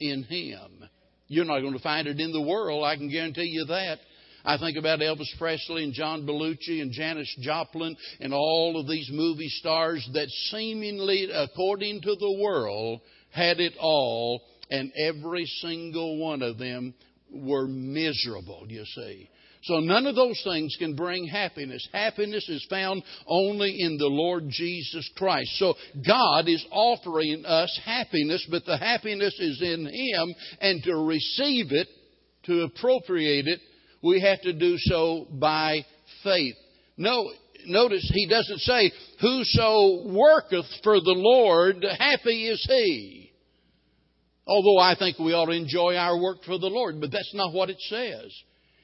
in 0.00 0.24
Him. 0.24 0.88
You're 1.28 1.44
not 1.46 1.60
going 1.60 1.72
to 1.72 1.78
find 1.78 2.06
it 2.06 2.20
in 2.20 2.32
the 2.32 2.42
world, 2.42 2.84
I 2.84 2.96
can 2.96 3.10
guarantee 3.10 3.48
you 3.52 3.64
that. 3.66 3.98
I 4.44 4.58
think 4.58 4.76
about 4.76 4.98
Elvis 4.98 5.38
Presley 5.38 5.84
and 5.84 5.94
John 5.94 6.26
Belushi 6.26 6.82
and 6.82 6.90
Janis 6.92 7.32
Joplin 7.40 7.96
and 8.20 8.34
all 8.34 8.78
of 8.78 8.88
these 8.88 9.08
movie 9.12 9.48
stars 9.48 10.06
that 10.14 10.28
seemingly, 10.50 11.28
according 11.32 12.00
to 12.02 12.16
the 12.16 12.38
world, 12.42 13.00
had 13.32 13.60
it 13.60 13.74
all, 13.80 14.42
and 14.70 14.92
every 14.96 15.44
single 15.60 16.18
one 16.18 16.42
of 16.42 16.58
them 16.58 16.94
were 17.30 17.66
miserable, 17.66 18.66
you 18.68 18.84
see. 18.84 19.28
So 19.64 19.78
none 19.78 20.06
of 20.06 20.16
those 20.16 20.40
things 20.42 20.74
can 20.78 20.96
bring 20.96 21.26
happiness. 21.26 21.86
Happiness 21.92 22.48
is 22.48 22.66
found 22.68 23.02
only 23.26 23.76
in 23.78 23.96
the 23.96 24.08
Lord 24.08 24.44
Jesus 24.48 25.08
Christ. 25.16 25.50
So 25.58 25.74
God 26.04 26.48
is 26.48 26.64
offering 26.72 27.44
us 27.46 27.80
happiness, 27.84 28.44
but 28.50 28.64
the 28.64 28.76
happiness 28.76 29.34
is 29.38 29.62
in 29.62 29.86
Him, 29.86 30.34
and 30.60 30.82
to 30.82 30.96
receive 30.96 31.66
it, 31.70 31.86
to 32.44 32.62
appropriate 32.62 33.46
it, 33.46 33.60
we 34.02 34.20
have 34.20 34.40
to 34.42 34.52
do 34.52 34.74
so 34.78 35.28
by 35.30 35.84
faith. 36.24 36.56
No, 36.96 37.30
notice 37.66 38.10
he 38.12 38.26
doesn't 38.28 38.60
say, 38.60 38.90
Whoso 39.20 40.08
worketh 40.08 40.66
for 40.82 41.00
the 41.00 41.14
Lord, 41.16 41.84
happy 41.98 42.48
is 42.48 42.64
he. 42.68 43.21
Although 44.46 44.78
I 44.78 44.96
think 44.98 45.18
we 45.18 45.32
ought 45.32 45.46
to 45.46 45.52
enjoy 45.52 45.94
our 45.96 46.20
work 46.20 46.38
for 46.44 46.58
the 46.58 46.66
Lord, 46.66 47.00
but 47.00 47.12
that's 47.12 47.32
not 47.34 47.52
what 47.52 47.70
it 47.70 47.80
says. 47.80 48.32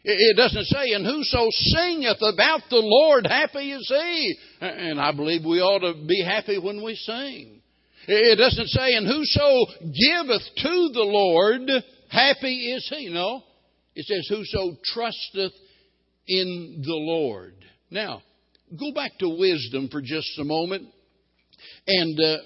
It 0.05 0.37
doesn't 0.37 0.67
say, 0.67 0.93
and 0.93 1.05
whoso 1.05 1.49
singeth 1.51 2.23
about 2.23 2.63
the 2.71 2.81
Lord, 2.81 3.27
happy 3.27 3.73
is 3.73 3.87
he. 3.89 4.37
And 4.61 5.01
I 5.01 5.13
believe 5.13 5.45
we 5.45 5.61
ought 5.61 5.81
to 5.81 6.07
be 6.07 6.23
happy 6.25 6.59
when 6.59 6.83
we 6.83 6.95
sing. 6.95 7.61
It 8.07 8.39
doesn't 8.39 8.69
say, 8.69 8.95
and 8.95 9.07
whoso 9.07 9.67
giveth 9.83 10.43
to 10.57 10.91
the 10.95 11.05
Lord, 11.05 11.69
happy 12.11 12.73
is 12.73 12.89
he. 12.89 13.11
No. 13.13 13.43
It 13.95 14.07
says, 14.07 14.27
whoso 14.31 14.77
trusteth 14.95 15.53
in 16.27 16.83
the 16.87 16.95
Lord. 16.95 17.55
Now, 17.91 18.23
go 18.79 18.93
back 18.95 19.19
to 19.19 19.29
wisdom 19.29 19.89
for 19.91 20.01
just 20.01 20.39
a 20.39 20.45
moment. 20.45 20.87
And, 21.87 22.19
uh, 22.19 22.37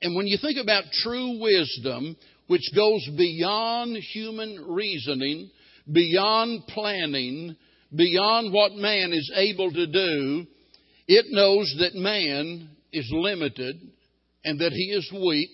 and 0.00 0.16
when 0.16 0.26
you 0.26 0.38
think 0.40 0.58
about 0.60 0.84
true 0.92 1.40
wisdom, 1.40 2.16
which 2.52 2.70
goes 2.76 3.08
beyond 3.16 3.96
human 3.96 4.62
reasoning, 4.68 5.50
beyond 5.90 6.66
planning, 6.68 7.56
beyond 7.96 8.52
what 8.52 8.74
man 8.74 9.10
is 9.10 9.32
able 9.34 9.72
to 9.72 9.86
do, 9.86 10.46
it 11.08 11.24
knows 11.30 11.74
that 11.78 11.94
man 11.94 12.68
is 12.92 13.08
limited 13.10 13.80
and 14.44 14.60
that 14.60 14.72
he 14.72 14.90
is 14.90 15.10
weak 15.14 15.48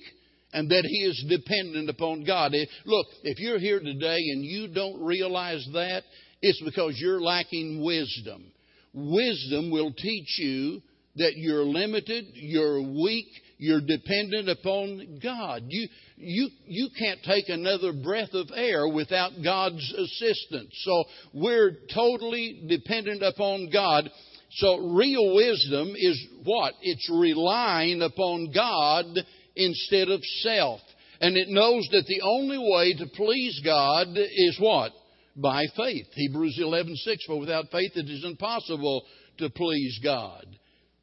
and 0.53 0.69
that 0.71 0.85
he 0.85 1.05
is 1.05 1.25
dependent 1.29 1.89
upon 1.89 2.25
God. 2.25 2.53
Eh, 2.53 2.65
look, 2.85 3.07
if 3.23 3.39
you're 3.39 3.61
here 3.61 3.79
today 3.79 4.19
and 4.33 4.45
you 4.45 4.67
don't 4.67 5.01
realize 5.01 5.65
that, 5.75 6.03
it's 6.43 6.61
because 6.65 6.95
you're 6.97 7.21
lacking 7.21 7.81
wisdom. 7.81 8.45
Wisdom 8.93 9.71
will 9.71 9.93
teach 9.93 10.37
you 10.41 10.83
that 11.15 11.35
you're 11.37 11.65
limited, 11.65 12.25
you're 12.35 12.83
weak, 12.83 13.29
you're 13.59 13.81
dependent 13.81 14.49
upon 14.49 15.19
God. 15.21 15.65
You, 15.69 15.89
you, 16.17 16.49
you 16.67 16.89
can't 16.97 17.21
take 17.25 17.49
another 17.49 17.93
breath 17.93 18.33
of 18.33 18.49
air 18.55 18.89
without 18.89 19.33
God's 19.43 19.93
assistance. 19.93 20.71
So 20.85 21.05
we're 21.35 21.77
totally 21.93 22.65
dependent 22.69 23.23
upon 23.23 23.69
God. 23.73 24.09
So 24.53 24.79
real 24.79 25.35
wisdom 25.35 25.95
is 25.97 26.25
what? 26.45 26.75
It's 26.83 27.11
relying 27.13 28.01
upon 28.01 28.53
God 28.55 29.07
instead 29.57 30.09
of 30.09 30.23
self. 30.41 30.81
And 31.21 31.37
it 31.37 31.49
knows 31.49 31.87
that 31.91 32.07
the 32.07 32.23
only 32.23 32.59
way 32.59 32.95
to 32.95 33.07
please 33.17 33.61
God 33.65 34.07
is 34.17 34.57
what? 34.61 34.93
By 35.35 35.65
faith. 35.77 36.07
Hebrews 36.15 36.59
11:6 36.61 37.25
for 37.27 37.41
without 37.41 37.71
faith 37.73 37.93
it 37.97 38.09
is 38.09 38.25
impossible 38.25 39.05
to 39.39 39.51
please 39.51 39.99
God. 40.03 40.47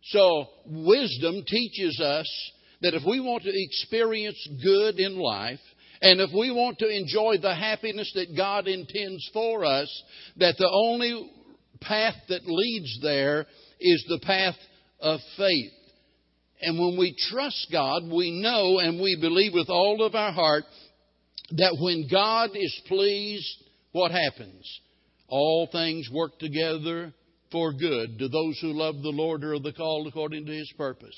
So 0.09 0.47
wisdom 0.65 1.43
teaches 1.47 2.00
us 2.00 2.51
that 2.81 2.93
if 2.93 3.03
we 3.07 3.19
want 3.19 3.43
to 3.43 3.51
experience 3.53 4.38
good 4.63 5.00
in 5.00 5.17
life, 5.17 5.59
and 6.01 6.19
if 6.19 6.29
we 6.31 6.51
want 6.51 6.77
to 6.79 6.88
enjoy 6.88 7.38
the 7.41 7.55
happiness 7.55 8.12
that 8.15 8.35
God 8.38 8.67
intends 8.67 9.27
for 9.33 9.65
us, 9.65 10.03
that 10.38 10.55
the 10.57 10.69
only 10.69 11.31
path 11.81 12.15
that 12.29 12.45
leads 12.45 13.00
there 13.01 13.47
is 13.79 14.05
the 14.07 14.19
path 14.21 14.55
of 15.00 15.19
faith. 15.38 15.71
And 16.62 16.79
when 16.79 16.97
we 16.97 17.15
trust 17.29 17.67
God, 17.71 18.03
we 18.03 18.41
know 18.41 18.79
and 18.79 19.01
we 19.01 19.17
believe 19.19 19.53
with 19.53 19.69
all 19.69 20.03
of 20.03 20.15
our 20.15 20.31
heart 20.31 20.65
that 21.51 21.77
when 21.79 22.07
God 22.12 22.51
is 22.53 22.81
pleased, 22.88 23.63
what 23.91 24.11
happens? 24.11 24.81
All 25.27 25.68
things 25.72 26.09
work 26.11 26.37
together 26.39 27.13
for 27.55 27.72
good 27.72 28.20
to 28.20 28.27
those 28.27 28.59
who 28.59 28.74
love 28.74 28.96
the 29.01 29.15
Lord 29.15 29.41
or 29.46 29.53
are 29.53 29.59
the 29.59 29.72
called 29.72 30.07
according 30.07 30.46
to 30.46 30.51
his 30.51 30.70
purpose. 30.77 31.15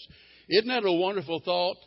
Isn't 0.48 0.68
that 0.68 0.86
a 0.86 0.94
wonderful 0.94 1.42
thought? 1.44 1.78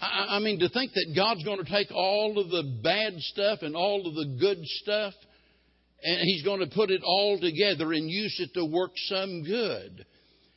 I, 0.00 0.36
I 0.36 0.38
mean, 0.38 0.60
to 0.60 0.70
think 0.70 0.92
that 0.94 1.12
God's 1.14 1.44
going 1.44 1.62
to 1.62 1.70
take 1.70 1.92
all 1.92 2.38
of 2.38 2.48
the 2.48 2.80
bad 2.82 3.12
stuff 3.18 3.58
and 3.60 3.76
all 3.76 4.06
of 4.06 4.14
the 4.14 4.38
good 4.40 4.56
stuff 4.62 5.12
and 6.02 6.20
He's 6.22 6.42
going 6.42 6.60
to 6.60 6.74
put 6.74 6.90
it 6.90 7.02
all 7.04 7.38
together 7.38 7.92
and 7.92 8.08
use 8.08 8.34
it 8.40 8.54
to 8.54 8.64
work 8.64 8.92
some 9.08 9.42
good. 9.42 10.06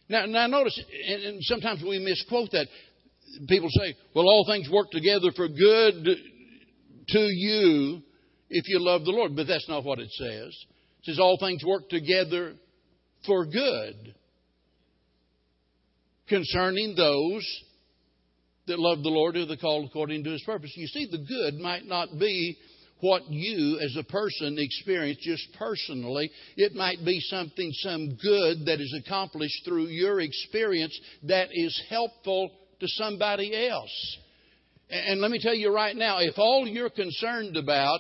Now, 0.08 0.26
now 0.26 0.48
notice, 0.48 0.82
and 1.10 1.40
sometimes 1.42 1.84
we 1.84 2.00
misquote 2.00 2.52
that. 2.52 2.68
People 3.50 3.68
say, 3.70 3.96
well, 4.16 4.24
all 4.24 4.46
things 4.48 4.70
work 4.72 4.92
together 4.92 5.32
for 5.36 5.50
good 5.50 6.06
to 7.10 7.20
you 7.20 8.02
if 8.50 8.70
you 8.70 8.80
love 8.80 9.04
the 9.04 9.12
Lord. 9.12 9.36
But 9.36 9.48
that's 9.48 9.68
not 9.68 9.84
what 9.84 10.00
it 10.00 10.10
says. 10.12 10.56
It 11.00 11.04
says 11.04 11.20
all 11.20 11.38
things 11.38 11.66
work 11.66 11.90
together 11.90 12.56
for 13.28 13.46
good 13.46 14.16
concerning 16.28 16.96
those 16.96 17.46
that 18.68 18.80
love 18.80 19.04
the 19.04 19.10
Lord 19.10 19.36
who 19.36 19.50
are 19.50 19.58
called 19.58 19.86
according 19.86 20.24
to 20.24 20.32
his 20.32 20.44
purpose. 20.44 20.72
You 20.76 20.88
see, 20.88 21.08
the 21.10 21.20
good 21.20 21.62
might 21.62 21.86
not 21.86 22.10
be 22.20 22.58
what 23.00 23.30
you 23.30 23.80
as 23.80 23.96
a 23.98 24.04
person 24.04 24.58
experience 24.58 25.20
just 25.22 25.48
personally. 25.58 26.32
It 26.56 26.74
might 26.74 27.04
be 27.06 27.20
something, 27.22 27.72
some 27.74 28.18
good 28.22 28.66
that 28.66 28.82
is 28.82 29.02
accomplished 29.06 29.62
through 29.66 29.88
your 29.88 30.20
experience 30.20 31.00
that 31.24 31.50
is 31.52 31.82
helpful 31.90 32.52
to 32.80 32.88
somebody 32.88 33.70
else. 33.70 34.18
And 34.90 35.22
let 35.22 35.32
me 35.32 35.40
tell 35.40 35.54
you 35.54 35.74
right 35.74 35.96
now, 35.96 36.20
if 36.20 36.36
all 36.38 36.68
you're 36.68 36.90
concerned 36.90 37.58
about 37.58 38.00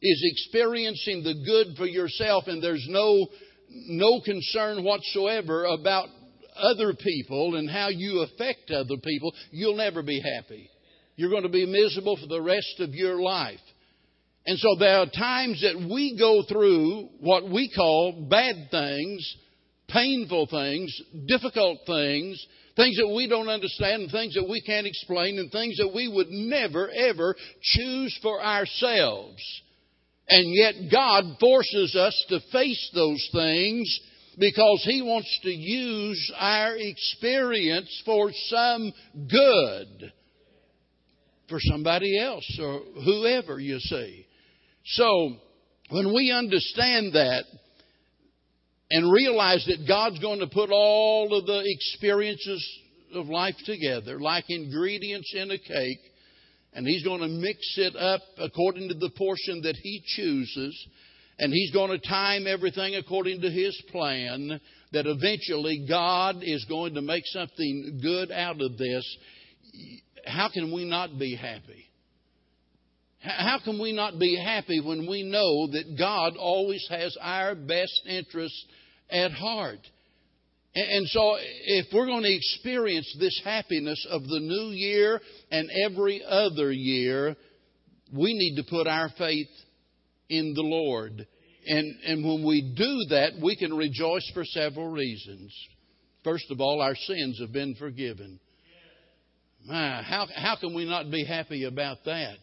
is 0.00 0.22
experiencing 0.32 1.24
the 1.24 1.34
good 1.44 1.76
for 1.76 1.86
yourself 1.86 2.44
and 2.46 2.62
there's 2.62 2.86
no, 2.88 3.26
no 3.70 4.20
concern 4.24 4.84
whatsoever 4.84 5.64
about 5.64 6.08
other 6.56 6.94
people 6.94 7.56
and 7.56 7.70
how 7.70 7.88
you 7.88 8.20
affect 8.20 8.70
other 8.70 8.96
people, 9.02 9.32
you'll 9.50 9.76
never 9.76 10.02
be 10.02 10.20
happy. 10.20 10.68
You're 11.16 11.30
going 11.30 11.42
to 11.44 11.48
be 11.48 11.66
miserable 11.66 12.16
for 12.16 12.26
the 12.26 12.42
rest 12.42 12.80
of 12.80 12.94
your 12.94 13.20
life. 13.20 13.60
And 14.46 14.58
so 14.58 14.76
there 14.78 15.00
are 15.00 15.06
times 15.06 15.60
that 15.62 15.88
we 15.90 16.16
go 16.18 16.42
through 16.48 17.08
what 17.20 17.50
we 17.50 17.70
call 17.74 18.26
bad 18.30 18.70
things, 18.70 19.36
painful 19.88 20.46
things, 20.50 20.94
difficult 21.26 21.80
things, 21.86 22.44
things 22.76 22.96
that 22.96 23.12
we 23.14 23.28
don't 23.28 23.48
understand, 23.48 24.02
and 24.02 24.10
things 24.10 24.34
that 24.34 24.48
we 24.48 24.62
can't 24.62 24.86
explain, 24.86 25.38
and 25.38 25.50
things 25.50 25.76
that 25.78 25.92
we 25.94 26.08
would 26.08 26.28
never, 26.30 26.88
ever 26.88 27.34
choose 27.60 28.18
for 28.22 28.42
ourselves. 28.42 29.42
And 30.28 30.54
yet 30.54 30.74
God 30.92 31.24
forces 31.40 31.96
us 31.96 32.24
to 32.28 32.40
face 32.52 32.90
those 32.94 33.28
things 33.32 34.00
because 34.38 34.82
He 34.84 35.02
wants 35.02 35.38
to 35.42 35.50
use 35.50 36.32
our 36.38 36.76
experience 36.76 38.02
for 38.04 38.30
some 38.48 38.92
good 39.30 40.12
for 41.48 41.58
somebody 41.60 42.18
else 42.18 42.58
or 42.62 42.82
whoever, 43.04 43.58
you 43.58 43.78
see. 43.78 44.26
So, 44.84 45.36
when 45.90 46.14
we 46.14 46.30
understand 46.30 47.14
that 47.14 47.44
and 48.90 49.12
realize 49.12 49.64
that 49.66 49.86
God's 49.88 50.18
going 50.18 50.40
to 50.40 50.46
put 50.46 50.70
all 50.70 51.34
of 51.34 51.46
the 51.46 51.62
experiences 51.64 52.66
of 53.14 53.26
life 53.28 53.56
together 53.64 54.20
like 54.20 54.44
ingredients 54.48 55.32
in 55.34 55.50
a 55.50 55.58
cake, 55.58 56.00
and 56.72 56.86
He's 56.86 57.04
going 57.04 57.20
to 57.20 57.28
mix 57.28 57.58
it 57.76 57.96
up 57.96 58.20
according 58.38 58.88
to 58.88 58.94
the 58.94 59.10
portion 59.10 59.62
that 59.62 59.76
He 59.76 60.02
chooses 60.06 60.86
and 61.38 61.52
He's 61.52 61.72
going 61.72 61.90
to 61.90 62.08
time 62.08 62.46
everything 62.46 62.96
according 62.96 63.40
to 63.42 63.50
His 63.50 63.80
plan, 63.90 64.60
that 64.92 65.06
eventually 65.06 65.86
God 65.88 66.38
is 66.42 66.64
going 66.68 66.94
to 66.94 67.02
make 67.02 67.24
something 67.26 68.00
good 68.02 68.32
out 68.32 68.60
of 68.60 68.76
this. 68.76 69.16
How 70.26 70.48
can 70.52 70.72
we 70.72 70.84
not 70.84 71.18
be 71.18 71.36
happy? 71.36 71.84
How 73.20 73.58
can 73.64 73.80
we 73.80 73.92
not 73.92 74.18
be 74.18 74.36
happy 74.36 74.80
when 74.80 75.08
we 75.08 75.24
know 75.24 75.66
that 75.72 75.96
God 75.98 76.36
always 76.36 76.86
has 76.88 77.16
our 77.20 77.54
best 77.54 78.02
interests 78.06 78.64
at 79.10 79.32
heart? 79.32 79.80
And 80.74 81.08
so, 81.08 81.36
if 81.38 81.86
we're 81.92 82.06
going 82.06 82.22
to 82.22 82.34
experience 82.34 83.16
this 83.18 83.40
happiness 83.44 84.06
of 84.10 84.22
the 84.22 84.38
new 84.38 84.70
year 84.70 85.20
and 85.50 85.68
every 85.84 86.22
other 86.24 86.70
year, 86.70 87.36
we 88.14 88.34
need 88.34 88.56
to 88.56 88.68
put 88.68 88.86
our 88.86 89.08
faith 89.18 89.48
in 90.28 90.52
the 90.54 90.62
Lord. 90.62 91.26
And, 91.66 91.94
and 92.06 92.24
when 92.24 92.46
we 92.46 92.74
do 92.76 93.14
that, 93.14 93.42
we 93.42 93.56
can 93.56 93.74
rejoice 93.74 94.30
for 94.34 94.44
several 94.44 94.88
reasons. 94.88 95.54
First 96.22 96.50
of 96.50 96.60
all, 96.60 96.80
our 96.80 96.94
sins 96.94 97.40
have 97.40 97.52
been 97.52 97.74
forgiven. 97.74 98.38
My, 99.66 100.02
how, 100.02 100.26
how 100.34 100.56
can 100.56 100.74
we 100.74 100.84
not 100.84 101.10
be 101.10 101.24
happy 101.24 101.64
about 101.64 102.04
that? 102.04 102.36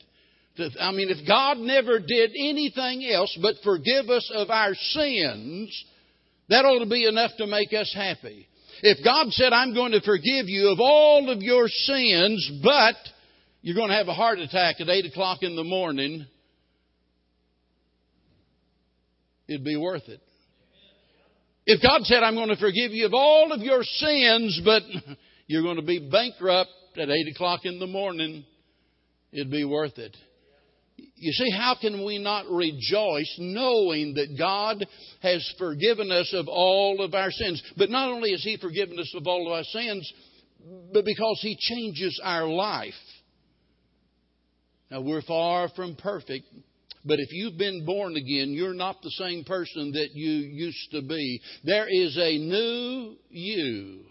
I 0.80 0.92
mean, 0.92 1.10
if 1.10 1.28
God 1.28 1.58
never 1.58 2.00
did 2.00 2.32
anything 2.32 3.06
else 3.12 3.38
but 3.42 3.56
forgive 3.64 4.10
us 4.10 4.32
of 4.34 4.50
our 4.50 4.74
sins, 4.74 5.86
that 6.50 6.66
ought 6.66 6.84
to 6.84 6.90
be 6.90 7.06
enough 7.06 7.32
to 7.38 7.48
make 7.48 7.74
us 7.74 7.92
happy. 7.96 8.48
If 8.82 9.04
God 9.04 9.32
said, 9.32 9.54
I'm 9.54 9.74
going 9.74 9.94
to 9.94 10.02
forgive 10.02 10.48
you 10.48 10.70
of 10.70 10.80
all 10.80 11.30
of 11.30 11.42
your 11.42 11.68
sins, 11.68 12.52
but 12.64 12.96
you're 13.62 13.76
going 13.76 13.90
to 13.90 13.96
have 13.96 14.08
a 14.08 14.14
heart 14.14 14.40
attack 14.40 14.76
at 14.80 14.90
8 14.90 15.06
o'clock 15.08 15.40
in 15.42 15.56
the 15.56 15.64
morning, 15.64 16.26
it'd 19.48 19.64
be 19.64 19.78
worth 19.78 20.08
it. 20.08 20.22
If 21.66 21.82
God 21.82 22.02
said, 22.04 22.22
I'm 22.22 22.36
going 22.36 22.50
to 22.50 22.58
forgive 22.58 22.92
you 22.92 23.08
of 23.08 23.14
all 23.14 23.52
of 23.52 23.62
your 23.62 23.82
sins, 23.82 24.62
but 24.64 24.84
you're 25.48 25.64
going 25.64 25.78
to 25.78 25.82
be 25.82 26.10
bankrupt 26.12 26.70
at 26.96 27.10
8 27.10 27.34
o'clock 27.34 27.62
in 27.64 27.80
the 27.80 27.88
morning, 27.88 28.46
it'd 29.32 29.50
be 29.50 29.66
worth 29.66 29.98
it. 29.98 30.16
You 31.18 31.32
see, 31.32 31.50
how 31.50 31.76
can 31.80 32.06
we 32.06 32.18
not 32.18 32.50
rejoice 32.50 33.34
knowing 33.40 34.16
that 34.16 34.38
God 34.38 34.86
has 35.22 35.54
forgiven 35.58 36.12
us 36.12 36.34
of 36.34 36.48
all 36.50 37.02
of 37.02 37.14
our 37.14 37.32
sins? 37.32 37.64
But 37.78 37.90
not 37.90 38.10
only 38.10 38.32
has 38.32 38.44
He 38.44 38.58
forgiven 38.58 39.00
us 39.00 39.14
of 39.16 39.26
all 39.26 39.48
of 39.48 39.54
our 39.54 39.64
sins, 39.64 40.12
but 40.92 41.06
because 41.06 41.40
He 41.42 41.58
changes 41.58 42.20
our 42.24 42.48
life. 42.48 42.94
Now, 44.92 45.02
we're 45.02 45.22
far 45.22 45.70
from 45.70 45.96
perfect, 45.96 46.46
but 47.06 47.20
if 47.20 47.30
you've 47.32 47.58
been 47.58 47.86
born 47.86 48.18
again, 48.18 48.52
you're 48.52 48.74
not 48.74 49.02
the 49.02 49.12
same 49.12 49.44
person 49.46 49.94
that 49.94 50.10
you 50.14 50.32
used 50.32 50.92
to 50.92 51.02
be. 51.02 51.40
There 51.64 51.88
is 51.88 52.18
a 52.18 52.38
new 52.38 53.16
you. 53.30 54.02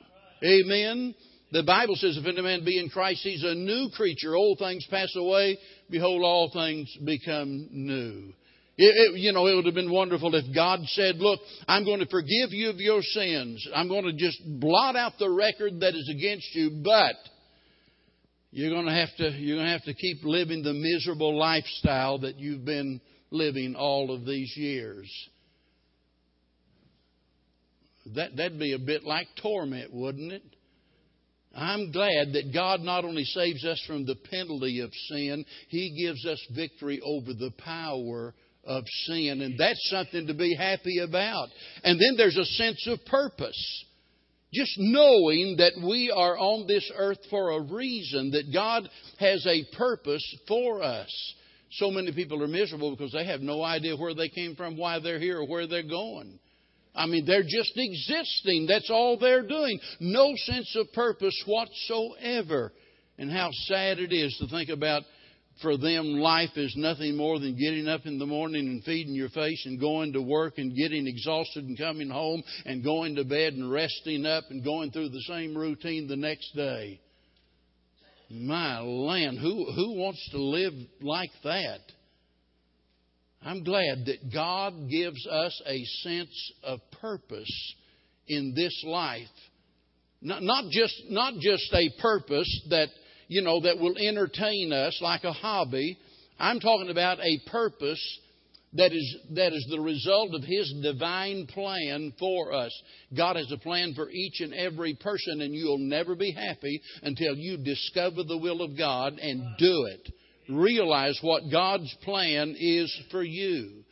Amen. 0.43 1.15
The 1.53 1.63
Bible 1.63 1.95
says, 1.97 2.17
if 2.17 2.27
any 2.27 2.43
man 2.43 2.65
be 2.65 2.79
in 2.79 2.89
Christ, 2.89 3.21
he's 3.23 3.45
a 3.45 3.55
new 3.55 3.89
creature. 3.95 4.35
Old 4.35 4.59
things 4.59 4.87
pass 4.91 5.15
away. 5.15 5.59
Behold, 5.91 6.23
all 6.23 6.51
things 6.53 6.93
become 7.05 7.69
new. 7.71 8.33
It, 8.77 9.15
it, 9.15 9.21
you 9.21 9.33
know, 9.33 9.47
it 9.47 9.55
would 9.55 9.67
have 9.67 9.75
been 9.75 9.93
wonderful 9.93 10.35
if 10.35 10.53
God 10.53 10.81
said, 10.87 11.17
Look, 11.19 11.39
I'm 11.69 11.85
going 11.85 12.01
to 12.01 12.07
forgive 12.07 12.51
you 12.51 12.71
of 12.71 12.77
your 12.77 13.03
sins. 13.03 13.65
I'm 13.73 13.87
going 13.87 14.05
to 14.05 14.13
just 14.13 14.39
blot 14.45 14.97
out 14.97 15.13
the 15.19 15.31
record 15.31 15.81
that 15.81 15.95
is 15.95 16.11
against 16.13 16.53
you, 16.55 16.83
but 16.83 17.15
you're 18.51 18.71
going 18.71 18.87
to 18.87 18.93
have 18.93 19.15
to, 19.19 19.31
you're 19.31 19.57
going 19.59 19.67
to 19.67 19.73
have 19.73 19.85
to 19.85 19.95
keep 19.95 20.25
living 20.25 20.65
the 20.65 20.73
miserable 20.73 21.39
lifestyle 21.39 22.19
that 22.21 22.39
you've 22.41 22.65
been 22.65 23.01
living 23.31 23.77
all 23.77 24.13
of 24.13 24.25
these 24.25 24.53
years. 24.57 25.09
That, 28.15 28.37
that'd 28.37 28.59
be 28.59 28.73
a 28.73 28.79
bit 28.79 29.05
like 29.05 29.29
torment, 29.41 29.93
wouldn't 29.93 30.33
it? 30.33 30.43
I'm 31.57 31.93
glad 31.93 32.33
that 32.33 32.53
God 32.53 32.81
not 32.81 33.05
only 33.05 33.25
saves 33.25 33.65
us 33.65 33.83
from 33.87 34.05
the 34.05 34.17
penalty 34.17 34.81
of 34.81 34.91
sin, 35.09 35.45
He 35.69 36.05
gives 36.05 36.27
us 36.27 36.45
victory 36.55 37.01
over 37.05 37.33
the 37.33 37.53
power 37.59 38.35
of 38.65 38.85
sin. 39.07 39.41
And 39.41 39.59
that's 39.59 39.91
something 39.91 40.27
to 40.27 40.35
be 40.35 40.55
happy 40.55 40.99
about. 40.99 41.49
And 41.83 42.01
then 42.01 42.17
there's 42.17 42.37
a 42.37 42.45
sense 42.45 42.87
of 42.89 43.05
purpose. 43.07 43.85
Just 44.53 44.75
knowing 44.79 45.57
that 45.59 45.73
we 45.85 46.13
are 46.15 46.39
on 46.39 46.67
this 46.67 46.89
earth 46.97 47.19
for 47.29 47.51
a 47.51 47.61
reason, 47.61 48.31
that 48.31 48.53
God 48.53 48.89
has 49.19 49.45
a 49.47 49.65
purpose 49.77 50.25
for 50.47 50.83
us. 50.83 51.35
So 51.73 51.91
many 51.91 52.13
people 52.13 52.41
are 52.43 52.49
miserable 52.49 52.93
because 52.95 53.13
they 53.13 53.27
have 53.27 53.41
no 53.41 53.63
idea 53.63 53.97
where 53.97 54.15
they 54.15 54.29
came 54.29 54.55
from, 54.55 54.77
why 54.77 55.01
they're 55.01 55.19
here, 55.19 55.41
or 55.41 55.49
where 55.49 55.67
they're 55.67 55.83
going. 55.83 56.39
I 56.95 57.07
mean, 57.07 57.27
they're 57.27 57.43
just 57.43 57.73
existing. 57.77 58.67
That's 58.69 58.91
all 58.91 59.19
they're 59.19 59.47
doing. 59.47 59.81
No 60.01 60.33
sense 60.37 60.75
of 60.77 60.93
purpose 60.93 61.43
whatsoever. 61.47 62.73
And 63.19 63.31
how 63.31 63.51
sad 63.53 63.99
it 63.99 64.13
is 64.13 64.37
to 64.41 64.49
think 64.49 64.69
about 64.71 65.03
for 65.63 65.77
them, 65.77 66.15
life 66.15 66.57
is 66.57 66.75
nothing 66.77 67.17
more 67.17 67.39
than 67.39 67.57
getting 67.57 67.87
up 67.87 68.07
in 68.07 68.19
the 68.19 68.27
morning 68.27 68.67
and 68.67 68.83
feeding 68.83 69.15
your 69.15 69.29
face 69.29 69.65
and 69.67 69.79
going 69.79 70.13
to 70.15 70.23
work 70.23 70.55
and 70.59 70.77
getting 70.77 71.07
exhausted 71.07 71.65
and 71.65 71.79
coming 71.79 72.11
home 72.11 72.43
and 72.65 72.83
going 72.83 73.15
to 73.17 73.25
bed 73.25 73.53
and 73.53 73.71
resting 73.71 74.27
up 74.27 74.45
and 74.51 74.65
going 74.65 74.91
through 74.91 75.11
the 75.11 75.23
same 75.29 75.57
routine 75.57 76.09
the 76.09 76.17
next 76.17 76.55
day. 76.57 77.01
My 78.31 78.81
land, 78.81 79.39
who, 79.39 79.71
who 79.73 79.97
wants 79.97 80.29
to 80.31 80.39
live 80.39 80.73
like 81.01 81.31
that? 81.45 81.81
I'm 83.45 83.63
glad 83.63 84.07
that 84.07 84.33
God 84.33 84.89
gives 84.89 85.27
us 85.27 85.63
a 85.67 85.85
sense 86.03 86.53
of 86.63 86.81
purpose 87.03 87.75
in 88.27 88.55
this 88.57 88.83
life. 88.87 89.29
Not, 90.23 90.43
not, 90.43 90.71
just, 90.71 90.95
not 91.11 91.35
just 91.41 91.71
a 91.75 91.91
purpose 92.01 92.67
that, 92.71 92.89
you 93.29 93.43
know, 93.43 93.61
that 93.61 93.79
will 93.79 93.99
entertain 93.99 94.73
us 94.73 94.99
like 95.03 95.25
a 95.25 95.33
hobby. 95.33 95.99
I'm 96.39 96.59
talking 96.59 96.89
about 96.89 97.19
a 97.21 97.39
purpose 97.51 98.01
that 98.73 98.93
is, 98.93 99.17
that 99.35 99.53
is 99.53 99.67
the 99.71 99.81
result 99.81 100.35
of 100.35 100.43
His 100.43 100.75
divine 100.83 101.47
plan 101.47 102.15
for 102.19 102.55
us. 102.55 102.73
God 103.15 103.37
has 103.37 103.53
a 103.53 103.59
plan 103.59 103.93
for 103.95 104.09
each 104.09 104.41
and 104.41 104.55
every 104.55 104.95
person, 104.95 105.43
and 105.43 105.55
you'll 105.55 105.79
never 105.79 106.15
be 106.15 106.33
happy 106.33 106.81
until 107.03 107.37
you 107.37 107.59
discover 107.59 108.25
the 108.25 108.39
will 108.39 108.63
of 108.63 108.79
God 108.79 109.19
and 109.19 109.45
do 109.59 109.85
it 109.91 110.11
realize 110.49 111.19
what 111.23 111.51
God's 111.51 111.95
plan 112.03 112.55
is 112.59 112.95
for 113.11 113.23
you. 113.23 113.85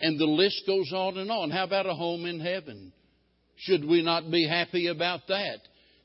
And 0.00 0.18
the 0.18 0.26
list 0.26 0.62
goes 0.66 0.92
on 0.92 1.16
and 1.18 1.30
on. 1.30 1.50
How 1.50 1.64
about 1.64 1.86
a 1.86 1.94
home 1.94 2.26
in 2.26 2.40
heaven? 2.40 2.92
Should 3.56 3.84
we 3.84 4.02
not 4.02 4.30
be 4.30 4.46
happy 4.46 4.88
about 4.88 5.20
that? 5.28 5.58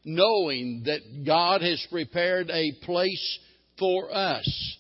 Knowing 0.05 0.83
that 0.85 1.25
God 1.25 1.61
has 1.61 1.85
prepared 1.91 2.49
a 2.49 2.71
place 2.83 3.39
for 3.77 4.13
us. 4.13 4.77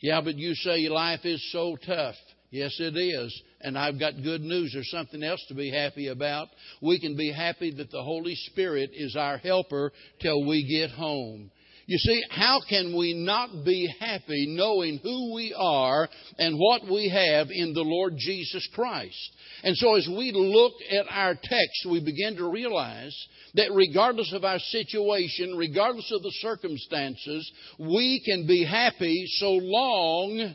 Yeah, 0.00 0.20
but 0.20 0.36
you 0.36 0.54
say 0.54 0.88
life 0.88 1.24
is 1.24 1.42
so 1.52 1.76
tough. 1.86 2.16
Yes, 2.50 2.76
it 2.78 2.96
is. 2.96 3.42
And 3.62 3.78
I've 3.78 3.98
got 3.98 4.22
good 4.22 4.42
news. 4.42 4.72
There's 4.72 4.90
something 4.90 5.22
else 5.22 5.44
to 5.48 5.54
be 5.54 5.70
happy 5.70 6.08
about. 6.08 6.48
We 6.82 7.00
can 7.00 7.16
be 7.16 7.32
happy 7.32 7.72
that 7.76 7.90
the 7.90 8.02
Holy 8.02 8.34
Spirit 8.34 8.90
is 8.92 9.16
our 9.16 9.38
helper 9.38 9.92
till 10.20 10.46
we 10.46 10.64
get 10.68 10.90
home. 10.90 11.50
You 11.86 11.98
see, 11.98 12.22
how 12.30 12.60
can 12.68 12.96
we 12.96 13.12
not 13.12 13.64
be 13.64 13.92
happy 14.00 14.46
knowing 14.48 14.98
who 15.02 15.34
we 15.34 15.54
are 15.56 16.08
and 16.38 16.58
what 16.58 16.84
we 16.90 17.10
have 17.10 17.48
in 17.50 17.74
the 17.74 17.82
Lord 17.82 18.14
Jesus 18.16 18.66
Christ? 18.74 19.32
And 19.62 19.76
so 19.76 19.96
as 19.96 20.08
we 20.08 20.32
look 20.32 20.72
at 20.90 21.06
our 21.10 21.34
text, 21.34 21.86
we 21.90 22.02
begin 22.02 22.36
to 22.36 22.50
realize 22.50 23.14
that 23.54 23.72
regardless 23.72 24.32
of 24.32 24.44
our 24.44 24.58
situation, 24.58 25.56
regardless 25.56 26.10
of 26.14 26.22
the 26.22 26.32
circumstances, 26.40 27.50
we 27.78 28.22
can 28.24 28.46
be 28.46 28.64
happy 28.64 29.24
so 29.36 29.52
long, 29.52 30.54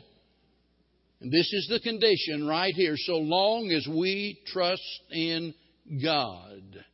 and 1.20 1.32
this 1.32 1.52
is 1.52 1.68
the 1.70 1.80
condition 1.80 2.46
right 2.46 2.74
here, 2.74 2.94
so 2.96 3.18
long 3.18 3.70
as 3.70 3.86
we 3.86 4.40
trust 4.46 4.82
in 5.12 5.54
God. 6.02 6.84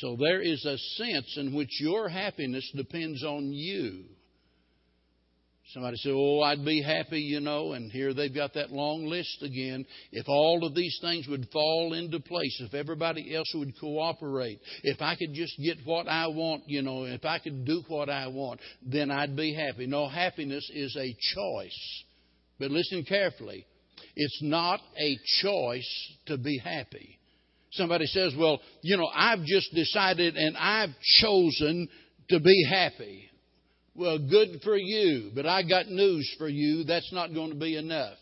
So 0.00 0.16
there 0.18 0.42
is 0.42 0.64
a 0.64 0.76
sense 0.76 1.36
in 1.38 1.54
which 1.54 1.80
your 1.80 2.08
happiness 2.08 2.70
depends 2.74 3.24
on 3.24 3.52
you. 3.52 4.04
Somebody 5.72 5.96
said, 5.96 6.12
Oh, 6.14 6.42
I'd 6.42 6.64
be 6.64 6.80
happy, 6.80 7.20
you 7.20 7.40
know, 7.40 7.72
and 7.72 7.90
here 7.90 8.14
they've 8.14 8.34
got 8.34 8.54
that 8.54 8.70
long 8.70 9.06
list 9.06 9.42
again. 9.42 9.84
If 10.12 10.28
all 10.28 10.64
of 10.64 10.74
these 10.74 10.96
things 11.00 11.26
would 11.28 11.48
fall 11.52 11.92
into 11.94 12.20
place, 12.20 12.60
if 12.60 12.72
everybody 12.72 13.34
else 13.34 13.50
would 13.54 13.78
cooperate, 13.80 14.60
if 14.84 15.02
I 15.02 15.16
could 15.16 15.34
just 15.34 15.58
get 15.58 15.78
what 15.84 16.06
I 16.06 16.28
want, 16.28 16.64
you 16.68 16.82
know, 16.82 17.04
if 17.04 17.24
I 17.24 17.40
could 17.40 17.64
do 17.64 17.82
what 17.88 18.08
I 18.08 18.28
want, 18.28 18.60
then 18.82 19.10
I'd 19.10 19.34
be 19.34 19.54
happy. 19.54 19.86
No, 19.86 20.08
happiness 20.08 20.70
is 20.72 20.94
a 20.96 21.16
choice. 21.34 22.04
But 22.60 22.70
listen 22.70 23.04
carefully. 23.04 23.66
It's 24.14 24.42
not 24.42 24.80
a 24.98 25.18
choice 25.42 26.12
to 26.26 26.38
be 26.38 26.58
happy. 26.62 27.18
Somebody 27.72 28.06
says, 28.06 28.34
Well, 28.38 28.60
you 28.82 28.96
know, 28.96 29.08
I've 29.14 29.44
just 29.44 29.74
decided 29.74 30.36
and 30.36 30.56
I've 30.56 30.94
chosen 31.20 31.88
to 32.30 32.40
be 32.40 32.66
happy. 32.68 33.30
Well, 33.94 34.18
good 34.18 34.60
for 34.62 34.76
you, 34.76 35.30
but 35.34 35.46
I 35.46 35.62
got 35.62 35.88
news 35.88 36.30
for 36.38 36.48
you. 36.48 36.84
That's 36.84 37.12
not 37.12 37.32
going 37.32 37.50
to 37.50 37.56
be 37.56 37.76
enough. 37.76 38.18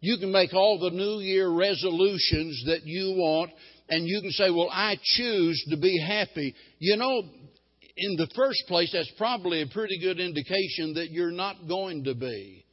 You 0.00 0.16
can 0.18 0.32
make 0.32 0.52
all 0.52 0.78
the 0.78 0.90
New 0.90 1.20
Year 1.20 1.48
resolutions 1.48 2.64
that 2.66 2.84
you 2.84 3.14
want, 3.16 3.50
and 3.88 4.06
you 4.06 4.20
can 4.20 4.30
say, 4.30 4.50
Well, 4.50 4.70
I 4.70 4.96
choose 5.02 5.64
to 5.70 5.76
be 5.76 6.00
happy. 6.00 6.54
You 6.78 6.96
know, 6.96 7.22
in 7.96 8.16
the 8.16 8.28
first 8.34 8.64
place, 8.68 8.90
that's 8.92 9.12
probably 9.18 9.62
a 9.62 9.66
pretty 9.66 9.98
good 10.00 10.18
indication 10.18 10.94
that 10.94 11.10
you're 11.10 11.30
not 11.30 11.68
going 11.68 12.04
to 12.04 12.14
be 12.14 12.64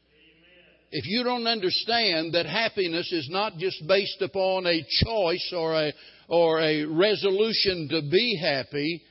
if 0.91 1.05
you 1.05 1.23
don't 1.23 1.47
understand 1.47 2.33
that 2.33 2.45
happiness 2.45 3.11
is 3.11 3.27
not 3.29 3.57
just 3.57 3.85
based 3.87 4.21
upon 4.21 4.65
a 4.65 4.85
choice 5.05 5.53
or 5.55 5.73
a, 5.73 5.93
or 6.27 6.59
a 6.59 6.85
resolution 6.85 7.87
to 7.91 8.01
be 8.09 8.39
happy, 8.41 9.01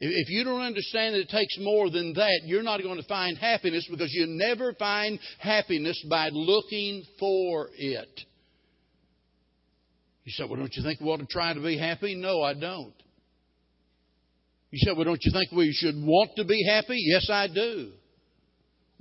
if 0.00 0.28
you 0.28 0.44
don't 0.44 0.60
understand 0.60 1.14
that 1.14 1.20
it 1.20 1.28
takes 1.28 1.56
more 1.60 1.88
than 1.88 2.12
that, 2.14 2.40
you're 2.44 2.62
not 2.62 2.82
going 2.82 3.00
to 3.00 3.08
find 3.08 3.38
happiness 3.38 3.86
because 3.90 4.12
you 4.12 4.26
never 4.28 4.74
find 4.74 5.18
happiness 5.38 6.04
by 6.10 6.28
looking 6.32 7.04
for 7.18 7.68
it. 7.76 8.20
You 10.24 10.32
said, 10.32 10.50
Well, 10.50 10.58
don't 10.58 10.74
you 10.74 10.82
think 10.82 11.00
we 11.00 11.06
ought 11.06 11.18
to 11.18 11.26
try 11.26 11.54
to 11.54 11.60
be 11.60 11.78
happy? 11.78 12.14
No, 12.14 12.42
I 12.42 12.54
don't. 12.54 12.94
You 14.70 14.78
said, 14.84 14.96
Well, 14.96 15.04
don't 15.04 15.22
you 15.22 15.32
think 15.32 15.52
we 15.52 15.72
should 15.72 15.94
want 15.96 16.32
to 16.36 16.44
be 16.44 16.64
happy? 16.68 16.96
Yes, 16.98 17.28
I 17.30 17.46
do. 17.46 17.92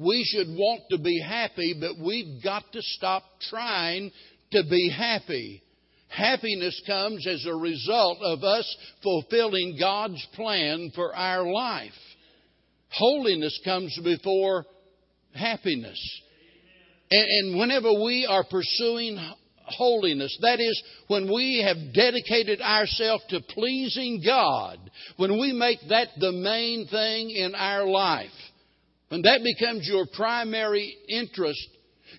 We 0.02 0.24
should 0.24 0.48
want 0.48 0.82
to 0.90 0.98
be 0.98 1.22
happy, 1.22 1.76
but 1.80 2.04
we've 2.04 2.44
got 2.44 2.64
to 2.74 2.82
stop 2.82 3.24
trying 3.50 4.12
to 4.52 4.64
be 4.70 4.90
happy. 4.90 5.62
Happiness 6.08 6.82
comes 6.88 7.26
as 7.28 7.46
a 7.46 7.56
result 7.56 8.18
of 8.22 8.44
us 8.44 8.78
fulfilling 9.04 9.78
God's 9.80 10.26
plan 10.34 10.92
for 10.96 11.16
our 11.16 11.46
life. 11.46 11.92
Holiness 12.90 13.58
comes 13.64 13.98
before 14.04 14.66
happiness. 15.34 16.22
And, 17.12 17.60
whenever 17.60 17.94
we 17.94 18.26
are 18.30 18.44
pursuing 18.50 19.18
holiness, 19.66 20.38
that 20.42 20.60
is, 20.60 20.84
when 21.08 21.32
we 21.32 21.62
have 21.66 21.94
dedicated 21.94 22.62
ourselves 22.62 23.24
to 23.30 23.42
pleasing 23.42 24.22
God, 24.26 24.80
when 25.18 25.40
we 25.40 25.54
make 25.54 25.80
that 25.90 26.08
the 26.20 26.32
main 26.32 26.88
thing 26.88 27.30
in 27.30 27.54
our 27.54 27.86
life, 27.86 28.30
when 29.12 29.24
that 29.24 29.42
becomes 29.44 29.86
your 29.86 30.06
primary 30.16 30.96
interest, 31.10 31.68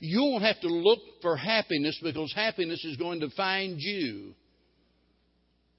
you 0.00 0.20
won't 0.20 0.44
have 0.44 0.61
to 0.61 0.68
look 0.68 0.98
for 1.22 1.38
happiness 1.38 1.98
because 2.02 2.31
happiness 2.35 2.85
is 2.85 2.98
going 2.98 3.20
to 3.20 3.31
find 3.31 3.76
you. 3.81 4.35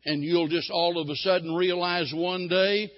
And 0.06 0.23
you'll 0.23 0.47
just 0.47 0.71
all 0.71 0.99
of 0.99 1.08
a 1.08 1.15
sudden 1.17 1.54
realize 1.54 2.12
one 2.15 2.47
day, 2.47 2.91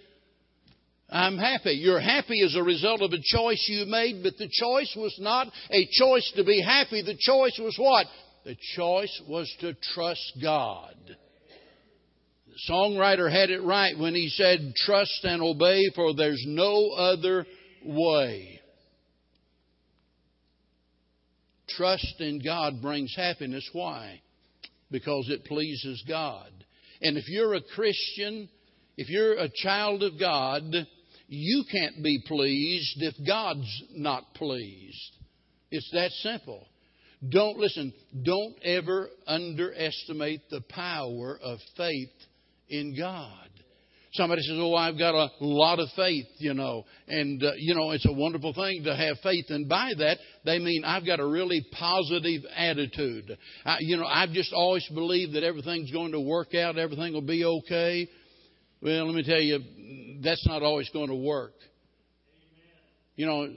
I'm 1.09 1.37
happy. 1.37 1.71
You're 1.71 1.99
happy 1.99 2.41
as 2.41 2.55
a 2.55 2.63
result 2.63 3.01
of 3.01 3.11
a 3.11 3.21
choice 3.21 3.65
you 3.67 3.85
made, 3.85 4.23
but 4.23 4.37
the 4.37 4.47
choice 4.49 4.95
was 4.95 5.13
not 5.19 5.47
a 5.69 5.85
choice 5.91 6.31
to 6.37 6.45
be 6.45 6.61
happy. 6.61 7.01
The 7.01 7.17
choice 7.19 7.59
was 7.59 7.75
what? 7.77 8.07
The 8.45 8.55
choice 8.77 9.21
was 9.27 9.53
to 9.59 9.73
trust 9.93 10.37
God. 10.41 10.95
The 12.47 12.73
songwriter 12.73 13.29
had 13.29 13.49
it 13.49 13.61
right 13.61 13.99
when 13.99 14.15
he 14.15 14.29
said, 14.29 14.73
Trust 14.77 15.19
and 15.23 15.41
obey, 15.41 15.81
for 15.93 16.15
there's 16.15 16.45
no 16.47 16.91
other 16.91 17.45
way. 17.85 18.59
Trust 21.69 22.15
in 22.19 22.41
God 22.43 22.81
brings 22.81 23.13
happiness. 23.15 23.67
Why? 23.73 24.21
Because 24.91 25.29
it 25.29 25.45
pleases 25.45 26.03
God. 26.07 26.49
And 27.01 27.17
if 27.17 27.27
you're 27.27 27.55
a 27.55 27.61
Christian, 27.61 28.49
if 28.97 29.09
you're 29.09 29.33
a 29.33 29.49
child 29.49 30.03
of 30.03 30.19
God, 30.19 30.63
you 31.27 31.63
can't 31.71 32.03
be 32.03 32.23
pleased 32.27 32.97
if 33.01 33.15
God's 33.27 33.83
not 33.91 34.33
pleased. 34.35 35.17
It's 35.71 35.89
that 35.91 36.11
simple. 36.11 36.65
Don't 37.27 37.57
listen, 37.57 37.93
don't 38.23 38.55
ever 38.63 39.09
underestimate 39.25 40.49
the 40.49 40.61
power 40.69 41.39
of 41.41 41.59
faith 41.75 42.13
in 42.69 42.95
God. 42.97 43.49
Somebody 44.15 44.41
says, 44.41 44.57
Oh, 44.59 44.75
I've 44.75 44.97
got 44.97 45.13
a 45.13 45.29
lot 45.39 45.79
of 45.79 45.89
faith, 45.95 46.27
you 46.37 46.53
know. 46.53 46.85
And, 47.07 47.43
uh, 47.43 47.51
you 47.57 47.75
know, 47.75 47.91
it's 47.91 48.05
a 48.05 48.13
wonderful 48.13 48.53
thing 48.53 48.83
to 48.85 48.95
have 48.95 49.17
faith. 49.21 49.45
And 49.49 49.67
by 49.67 49.91
that, 49.97 50.17
they 50.45 50.59
mean 50.59 50.83
I've 50.85 51.05
got 51.05 51.19
a 51.19 51.27
really 51.27 51.65
positive 51.71 52.41
attitude. 52.55 53.37
I, 53.65 53.77
you 53.81 53.97
know, 53.97 54.05
I've 54.05 54.31
just 54.31 54.53
always 54.53 54.87
believed 54.93 55.33
that 55.33 55.43
everything's 55.43 55.91
going 55.91 56.13
to 56.13 56.19
work 56.19 56.55
out, 56.55 56.77
everything 56.77 57.13
will 57.13 57.21
be 57.21 57.43
okay. 57.45 58.07
Well, 58.81 59.05
let 59.05 59.15
me 59.15 59.23
tell 59.23 59.41
you, 59.41 59.59
that's 60.23 60.45
not 60.47 60.61
always 60.61 60.89
going 60.89 61.09
to 61.09 61.15
work. 61.15 61.53
You 63.15 63.25
know, 63.25 63.47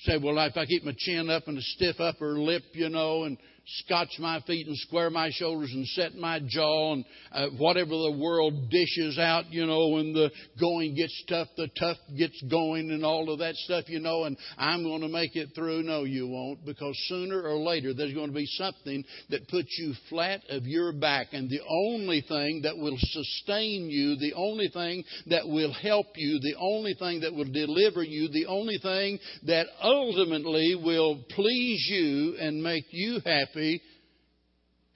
say, 0.00 0.18
well, 0.22 0.38
if 0.40 0.56
I 0.56 0.66
keep 0.66 0.84
my 0.84 0.94
chin 0.96 1.30
up 1.30 1.46
and 1.46 1.56
a 1.56 1.62
stiff 1.62 2.00
upper 2.00 2.38
lip, 2.38 2.62
you 2.72 2.88
know, 2.88 3.24
and 3.24 3.38
scotch 3.66 4.10
my 4.18 4.40
feet 4.46 4.66
and 4.66 4.76
square 4.76 5.10
my 5.10 5.30
shoulders 5.32 5.70
and 5.72 5.86
set 5.88 6.14
my 6.14 6.40
jaw 6.46 6.92
and 6.92 7.04
uh, 7.32 7.46
whatever 7.58 7.90
the 7.90 8.18
world 8.20 8.70
dishes 8.70 9.18
out, 9.18 9.50
you 9.50 9.66
know, 9.66 9.88
when 9.88 10.12
the 10.12 10.30
going 10.60 10.94
gets 10.94 11.24
tough, 11.28 11.48
the 11.56 11.68
tough 11.78 11.96
gets 12.16 12.40
going 12.50 12.90
and 12.90 13.04
all 13.04 13.32
of 13.32 13.38
that 13.38 13.54
stuff, 13.56 13.84
you 13.88 14.00
know, 14.00 14.24
and 14.24 14.36
I'm 14.58 14.82
going 14.82 15.00
to 15.00 15.08
make 15.08 15.34
it 15.34 15.50
through. 15.54 15.82
No, 15.82 16.04
you 16.04 16.28
won't, 16.28 16.64
because 16.64 16.94
sooner 17.06 17.42
or 17.42 17.56
later 17.56 17.94
there's 17.94 18.14
going 18.14 18.28
to 18.28 18.34
be 18.34 18.46
something 18.46 19.04
that 19.30 19.48
puts 19.48 19.74
you 19.78 19.94
flat 20.10 20.42
of 20.50 20.64
your 20.66 20.92
back. 20.92 21.28
And 21.32 21.48
the 21.48 21.60
only 21.68 22.22
thing 22.26 22.62
that 22.64 22.76
will 22.76 22.98
sustain 22.98 23.88
you, 23.88 24.16
the 24.16 24.34
only 24.34 24.68
thing 24.68 25.04
that 25.26 25.46
will 25.48 25.72
help 25.72 26.06
you, 26.16 26.38
the 26.40 26.56
only 26.58 26.94
thing 26.94 27.20
that 27.20 27.32
will 27.32 27.50
deliver 27.50 28.02
you, 28.02 28.28
the 28.28 28.46
only 28.46 28.78
thing 28.78 29.18
that 29.46 29.66
ultimately 29.82 30.74
will 30.74 31.24
please 31.30 31.86
you 31.88 32.36
and 32.38 32.62
make 32.62 32.84
you 32.90 33.20
happy 33.24 33.53
happy 33.54 33.80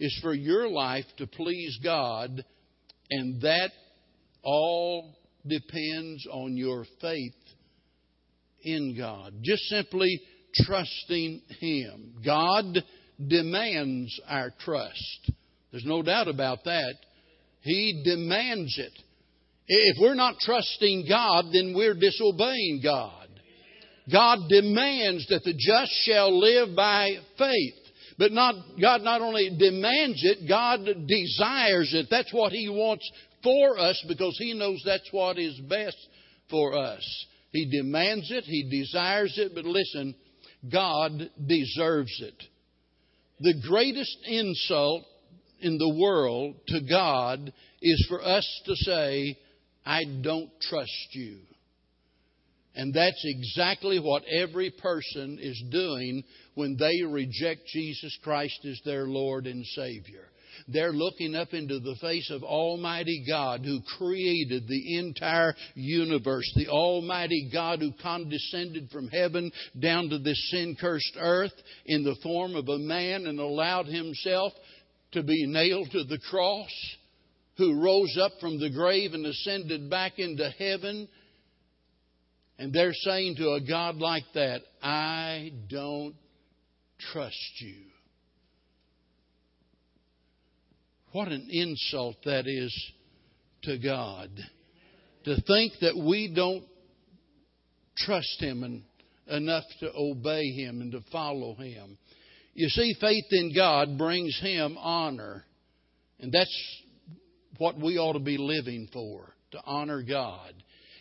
is 0.00 0.18
for 0.22 0.34
your 0.34 0.68
life 0.68 1.04
to 1.18 1.26
please 1.26 1.78
God, 1.82 2.44
and 3.10 3.40
that 3.42 3.70
all 4.42 5.16
depends 5.46 6.26
on 6.30 6.56
your 6.56 6.84
faith 7.00 7.32
in 8.62 8.96
God. 8.96 9.34
Just 9.42 9.62
simply 9.64 10.20
trusting 10.54 11.42
Him. 11.60 12.14
God 12.24 12.64
demands 13.26 14.20
our 14.28 14.52
trust. 14.60 15.32
There's 15.72 15.84
no 15.84 16.02
doubt 16.02 16.28
about 16.28 16.64
that. 16.64 16.94
He 17.62 18.02
demands 18.04 18.78
it. 18.78 18.92
If 19.66 19.96
we're 20.00 20.14
not 20.14 20.36
trusting 20.40 21.06
God, 21.08 21.46
then 21.52 21.74
we're 21.76 21.94
disobeying 21.94 22.80
God. 22.82 23.28
God 24.10 24.38
demands 24.48 25.26
that 25.28 25.42
the 25.44 25.52
just 25.52 25.92
shall 26.06 26.38
live 26.38 26.74
by 26.74 27.16
faith. 27.36 27.87
But 28.18 28.32
not, 28.32 28.54
God 28.80 29.02
not 29.02 29.20
only 29.20 29.48
demands 29.56 30.20
it, 30.24 30.48
God 30.48 30.84
desires 31.06 31.92
it. 31.94 32.08
That's 32.10 32.32
what 32.32 32.52
He 32.52 32.68
wants 32.68 33.08
for 33.44 33.78
us 33.78 34.04
because 34.08 34.36
He 34.38 34.54
knows 34.54 34.82
that's 34.84 35.08
what 35.12 35.38
is 35.38 35.58
best 35.60 35.96
for 36.50 36.76
us. 36.76 37.26
He 37.52 37.70
demands 37.70 38.30
it, 38.30 38.44
He 38.44 38.68
desires 38.68 39.34
it, 39.38 39.52
but 39.54 39.64
listen, 39.64 40.16
God 40.70 41.30
deserves 41.46 42.20
it. 42.20 42.42
The 43.40 43.54
greatest 43.68 44.18
insult 44.26 45.04
in 45.60 45.78
the 45.78 45.94
world 45.94 46.56
to 46.68 46.80
God 46.80 47.52
is 47.80 48.06
for 48.08 48.20
us 48.20 48.46
to 48.66 48.74
say, 48.76 49.38
I 49.86 50.02
don't 50.22 50.50
trust 50.60 51.08
you. 51.12 51.38
And 52.74 52.94
that's 52.94 53.24
exactly 53.24 53.98
what 53.98 54.24
every 54.24 54.70
person 54.70 55.38
is 55.40 55.60
doing 55.70 56.22
when 56.58 56.76
they 56.76 57.02
reject 57.04 57.68
Jesus 57.68 58.18
Christ 58.24 58.58
as 58.68 58.80
their 58.84 59.06
Lord 59.06 59.46
and 59.46 59.64
Savior. 59.64 60.24
They're 60.66 60.92
looking 60.92 61.36
up 61.36 61.54
into 61.54 61.78
the 61.78 61.94
face 62.00 62.32
of 62.32 62.42
Almighty 62.42 63.24
God 63.28 63.64
who 63.64 63.78
created 63.96 64.66
the 64.66 64.98
entire 64.98 65.54
universe, 65.76 66.52
the 66.56 66.66
Almighty 66.66 67.48
God 67.52 67.78
who 67.78 67.92
condescended 68.02 68.90
from 68.90 69.06
heaven 69.06 69.52
down 69.78 70.08
to 70.08 70.18
this 70.18 70.50
sin 70.50 70.76
cursed 70.80 71.16
earth 71.20 71.54
in 71.86 72.02
the 72.02 72.16
form 72.24 72.56
of 72.56 72.68
a 72.68 72.78
man 72.78 73.28
and 73.28 73.38
allowed 73.38 73.86
himself 73.86 74.52
to 75.12 75.22
be 75.22 75.46
nailed 75.46 75.92
to 75.92 76.02
the 76.02 76.18
cross, 76.28 76.96
who 77.56 77.80
rose 77.80 78.18
up 78.20 78.32
from 78.40 78.58
the 78.58 78.70
grave 78.70 79.14
and 79.14 79.24
ascended 79.24 79.88
back 79.88 80.18
into 80.18 80.50
heaven 80.58 81.06
and 82.58 82.72
they're 82.72 82.92
saying 82.92 83.36
to 83.36 83.52
a 83.52 83.60
God 83.60 83.98
like 83.98 84.24
that, 84.34 84.62
I 84.82 85.52
don't 85.68 86.16
trust 87.12 87.60
you. 87.60 87.76
What 91.12 91.28
an 91.28 91.48
insult 91.50 92.16
that 92.24 92.46
is 92.46 92.92
to 93.62 93.78
God. 93.78 94.30
To 95.24 95.36
think 95.42 95.72
that 95.80 95.96
we 95.96 96.32
don't 96.34 96.64
trust 97.96 98.40
Him 98.40 98.62
and, 98.62 98.82
enough 99.26 99.64
to 99.80 99.90
obey 99.94 100.50
Him 100.50 100.80
and 100.80 100.92
to 100.92 101.00
follow 101.10 101.54
Him. 101.54 101.98
You 102.54 102.68
see, 102.68 102.94
faith 103.00 103.26
in 103.30 103.54
God 103.54 103.98
brings 103.98 104.38
Him 104.40 104.76
honor. 104.78 105.44
And 106.20 106.32
that's 106.32 106.82
what 107.58 107.78
we 107.78 107.98
ought 107.98 108.14
to 108.14 108.20
be 108.20 108.36
living 108.38 108.88
for, 108.92 109.34
to 109.52 109.60
honor 109.64 110.02
God. 110.02 110.54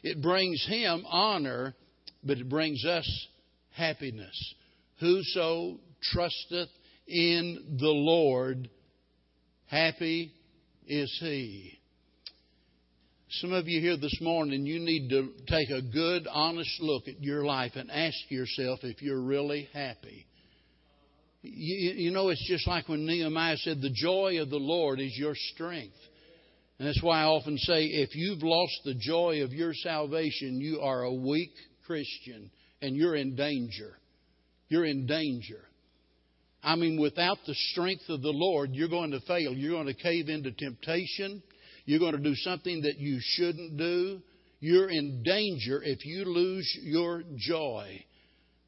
It 0.03 0.21
brings 0.21 0.65
him 0.67 1.05
honor, 1.07 1.75
but 2.23 2.37
it 2.37 2.49
brings 2.49 2.85
us 2.85 3.27
happiness. 3.71 4.55
Whoso 4.99 5.79
trusteth 6.11 6.69
in 7.07 7.77
the 7.79 7.87
Lord, 7.87 8.69
happy 9.67 10.31
is 10.87 11.15
he. 11.19 11.77
Some 13.29 13.51
of 13.51 13.67
you 13.67 13.81
here 13.81 13.97
this 13.97 14.17
morning, 14.21 14.65
you 14.65 14.79
need 14.79 15.09
to 15.09 15.31
take 15.47 15.69
a 15.69 15.81
good, 15.81 16.27
honest 16.31 16.79
look 16.79 17.07
at 17.07 17.21
your 17.21 17.43
life 17.43 17.73
and 17.75 17.91
ask 17.91 18.15
yourself 18.29 18.79
if 18.83 19.01
you're 19.01 19.21
really 19.21 19.67
happy. 19.73 20.25
You, 21.41 21.91
you 21.91 22.11
know, 22.11 22.29
it's 22.29 22.47
just 22.47 22.67
like 22.67 22.87
when 22.87 23.05
Nehemiah 23.05 23.57
said, 23.57 23.81
The 23.81 23.93
joy 23.93 24.41
of 24.41 24.49
the 24.49 24.57
Lord 24.57 24.99
is 24.99 25.15
your 25.17 25.35
strength. 25.53 25.97
And 26.79 26.87
that's 26.87 27.01
why 27.01 27.21
I 27.21 27.25
often 27.25 27.57
say 27.57 27.85
if 27.85 28.15
you've 28.15 28.43
lost 28.43 28.79
the 28.85 28.93
joy 28.93 29.43
of 29.43 29.51
your 29.51 29.73
salvation, 29.73 30.61
you 30.61 30.79
are 30.81 31.03
a 31.03 31.13
weak 31.13 31.53
Christian 31.85 32.51
and 32.81 32.95
you're 32.95 33.15
in 33.15 33.35
danger. 33.35 33.97
You're 34.69 34.85
in 34.85 35.05
danger. 35.07 35.59
I 36.63 36.75
mean, 36.75 36.99
without 36.99 37.37
the 37.45 37.55
strength 37.71 38.09
of 38.09 38.21
the 38.21 38.31
Lord, 38.31 38.71
you're 38.73 38.89
going 38.89 39.11
to 39.11 39.19
fail. 39.21 39.53
You're 39.53 39.73
going 39.73 39.87
to 39.87 39.93
cave 39.93 40.27
into 40.29 40.51
temptation. 40.51 41.41
You're 41.85 41.99
going 41.99 42.17
to 42.17 42.23
do 42.23 42.35
something 42.35 42.81
that 42.81 42.97
you 42.97 43.19
shouldn't 43.21 43.77
do. 43.77 44.21
You're 44.59 44.89
in 44.89 45.23
danger 45.23 45.81
if 45.83 46.05
you 46.05 46.25
lose 46.25 46.77
your 46.83 47.23
joy. 47.37 48.03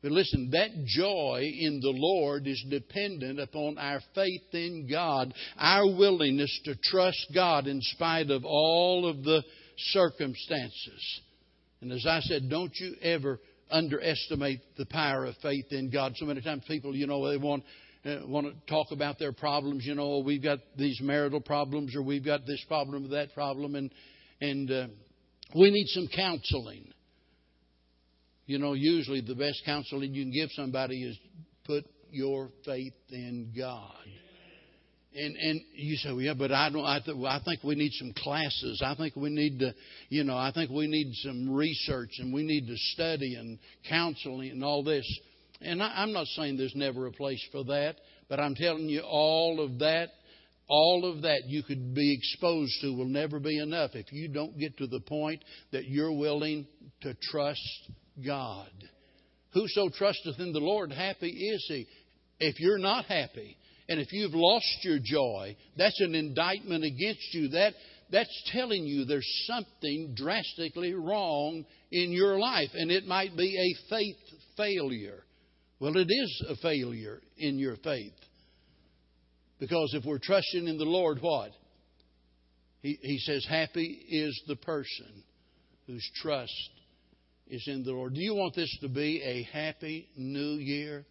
But 0.02 0.12
listen, 0.12 0.52
that 0.52 0.70
joy 0.86 1.42
in 1.60 1.82
the 1.82 1.92
Lord 1.94 2.48
is 2.48 2.64
dependent 2.70 3.40
upon 3.40 3.78
our 3.78 4.00
faith 4.16 4.54
in 4.54 4.88
God, 4.90 5.34
our 5.58 5.86
willingness 5.88 6.58
to 6.66 6.76
trust 6.76 7.28
God 7.34 7.68
in 7.68 7.82
spite 7.82 8.30
of 8.30 8.46
all 8.46 9.10
of 9.10 9.24
the 9.24 9.44
circumstances. 9.78 11.22
And 11.82 11.92
as 11.92 12.06
I 12.06 12.22
said, 12.22 12.50
don't 12.50 12.74
you 12.76 12.96
ever 13.02 13.40
underestimate 13.72 14.62
the 14.78 14.86
power 14.86 15.26
of 15.26 15.36
faith 15.42 15.66
in 15.72 15.90
God. 15.90 16.14
So 16.16 16.26
many 16.26 16.42
times 16.42 16.64
people, 16.68 16.96
you 16.96 17.08
know, 17.08 17.30
they 17.30 17.38
want 17.38 17.64
uh, 18.06 18.20
want 18.26 18.48
to 18.48 18.54
talk 18.72 18.88
about 18.92 19.20
their 19.20 19.34
problems. 19.34 19.86
You 19.86 19.96
know, 19.96 20.20
we've 20.20 20.44
got 20.44 20.60
these 20.78 21.00
marital 21.02 21.42
problems, 21.42 21.96
or 21.96 22.02
we've 22.02 22.26
got 22.26 22.46
this 22.46 22.64
problem 22.68 23.06
or 23.06 23.08
that 23.10 23.34
problem, 23.34 23.76
and 23.76 23.92
and 24.42 24.72
uh, 24.72 24.88
we 25.56 25.72
need 25.72 25.88
some 25.88 26.08
counseling. 26.16 26.94
You 28.46 28.58
know, 28.58 28.74
usually 28.74 29.22
the 29.22 29.36
best 29.36 29.62
counseling 29.66 30.14
you 30.14 30.24
can 30.24 30.32
give 30.32 30.50
somebody 30.54 31.04
is 31.04 31.18
put 31.66 31.86
your 32.10 32.50
faith 32.66 32.94
in 33.12 33.54
God. 33.56 33.94
And 35.16 35.36
and 35.36 35.62
you 35.74 35.96
say, 35.96 36.10
well, 36.12 36.22
yeah, 36.22 36.34
but 36.38 36.52
I 36.52 36.70
don't. 36.70 36.86
I, 36.86 37.00
th- 37.00 37.18
I 37.26 37.40
think 37.44 37.64
we 37.64 37.74
need 37.76 37.92
some 37.94 38.14
classes. 38.16 38.82
I 38.86 38.94
think 38.96 39.16
we 39.16 39.32
need 39.32 39.58
to, 39.60 39.74
you 40.10 40.24
know, 40.24 40.38
I 40.38 40.52
think 40.54 40.70
we 40.70 40.88
need 40.88 41.12
some 41.16 41.50
research 41.52 42.12
and 42.20 42.32
we 42.32 42.44
need 42.44 42.68
to 42.68 42.76
study 42.94 43.34
and 43.36 43.58
counseling 43.90 44.52
and 44.52 44.64
all 44.64 44.84
this. 44.84 45.06
And 45.62 45.82
I, 45.82 46.04
I'm 46.04 46.14
not 46.14 46.28
saying 46.28 46.58
there's 46.58 46.76
never 46.76 47.08
a 47.08 47.12
place 47.12 47.44
for 47.52 47.64
that, 47.66 47.96
but 48.30 48.40
I'm 48.40 48.54
telling 48.54 48.88
you, 48.88 49.02
all 49.02 49.60
of 49.62 49.80
that, 49.80 50.10
all 50.68 51.12
of 51.12 51.24
that 51.24 51.42
you 51.48 51.64
could 51.64 51.96
be 51.96 52.14
exposed 52.14 52.74
to 52.82 52.96
will 52.96 53.06
never 53.06 53.40
be 53.40 53.58
enough 53.58 53.92
if 53.96 54.14
you 54.14 54.28
don't 54.28 54.60
get 54.60 54.78
to 54.78 54.86
the 54.86 55.00
point 55.00 55.44
that 55.72 55.86
you're 55.86 56.16
willing 56.16 56.68
to 57.02 57.16
trust 57.32 57.90
God. 58.24 58.70
Whoso 59.54 59.90
trusteth 59.90 60.40
in 60.40 60.54
the 60.54 60.60
Lord, 60.60 60.92
happy 60.92 61.30
is 61.32 61.66
he. 61.68 61.88
If 62.40 62.60
you're 62.60 62.78
not 62.78 63.06
happy, 63.06 63.58
and 63.90 64.00
if 64.00 64.14
you've 64.14 64.36
lost 64.36 64.78
your 64.84 65.00
joy, 65.04 65.58
that's 65.76 66.00
an 66.00 66.14
indictment 66.14 66.84
against 66.84 67.34
you. 67.34 67.50
That, 67.50 67.74
that's 68.12 68.52
telling 68.54 68.86
you 68.86 69.04
there's 69.04 69.28
something 69.48 70.14
drastically 70.16 70.94
wrong 70.94 71.66
in 71.92 72.12
your 72.12 72.40
life, 72.40 72.70
and 72.76 72.92
it 72.92 73.08
might 73.08 73.36
be 73.36 73.58
a 73.58 73.90
faith 73.90 74.16
failure. 74.56 75.24
Well, 75.80 75.98
it 75.98 76.08
is 76.08 76.46
a 76.48 76.56
failure 76.58 77.20
in 77.38 77.58
your 77.58 77.78
faith. 77.78 78.14
Because 79.60 79.96
if 79.96 80.06
we're 80.06 80.20
trusting 80.20 80.68
in 80.68 80.78
the 80.78 80.86
Lord, 80.86 81.18
what? 81.22 81.50
He, 82.82 82.98
he 83.02 83.18
says, 83.18 83.44
Happy 83.50 84.06
is 84.08 84.40
the 84.48 84.56
person 84.56 85.24
whose 85.88 86.08
trust 86.22 86.70
is 87.48 87.64
in 87.66 87.84
the 87.84 87.92
Lord. 87.92 88.14
Do 88.14 88.22
you 88.22 88.36
want 88.36 88.56
this 88.56 88.78
to 88.82 88.88
be 88.88 89.22
a 89.24 89.44
happy 89.52 90.10
new 90.16 90.58
year? 90.60 91.06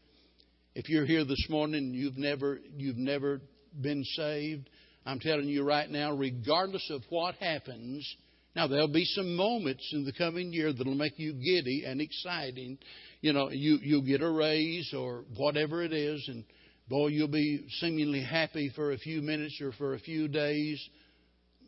If 0.74 0.88
you're 0.88 1.07
here 1.07 1.24
this 1.24 1.46
morning 1.48 1.76
and 1.76 1.94
you've 1.94 2.16
never 2.16 2.61
you've 2.76 2.96
never 2.96 3.40
been 3.81 4.04
saved, 4.04 4.68
I'm 5.04 5.18
telling 5.18 5.48
you 5.48 5.64
right 5.64 5.88
now, 5.90 6.12
regardless 6.12 6.88
of 6.90 7.02
what 7.09 7.35
happens, 7.37 8.07
now 8.54 8.66
there'll 8.66 8.88
be 8.88 9.04
some 9.04 9.37
moments 9.37 9.88
in 9.92 10.04
the 10.04 10.12
coming 10.12 10.52
year 10.52 10.72
that'll 10.72 10.94
make 10.94 11.18
you 11.18 11.33
giddy 11.33 11.85
and 11.87 12.00
exciting. 12.00 12.78
You 13.20 13.33
know, 13.33 13.50
you 13.50 13.78
you'll 13.83 14.07
get 14.07 14.22
a 14.22 14.31
raise 14.31 14.92
or 14.94 15.24
whatever 15.37 15.83
it 15.83 15.92
is, 15.92 16.24
and 16.28 16.44
boy, 16.88 17.09
you'll 17.09 17.28
be 17.28 17.66
seemingly 17.81 18.22
happy 18.22 18.70
for 18.74 18.92
a 18.92 18.98
few 18.98 19.22
minutes 19.22 19.61
or 19.61 19.72
for 19.72 19.94
a 19.94 20.00
few 20.00 20.28
days, 20.28 20.81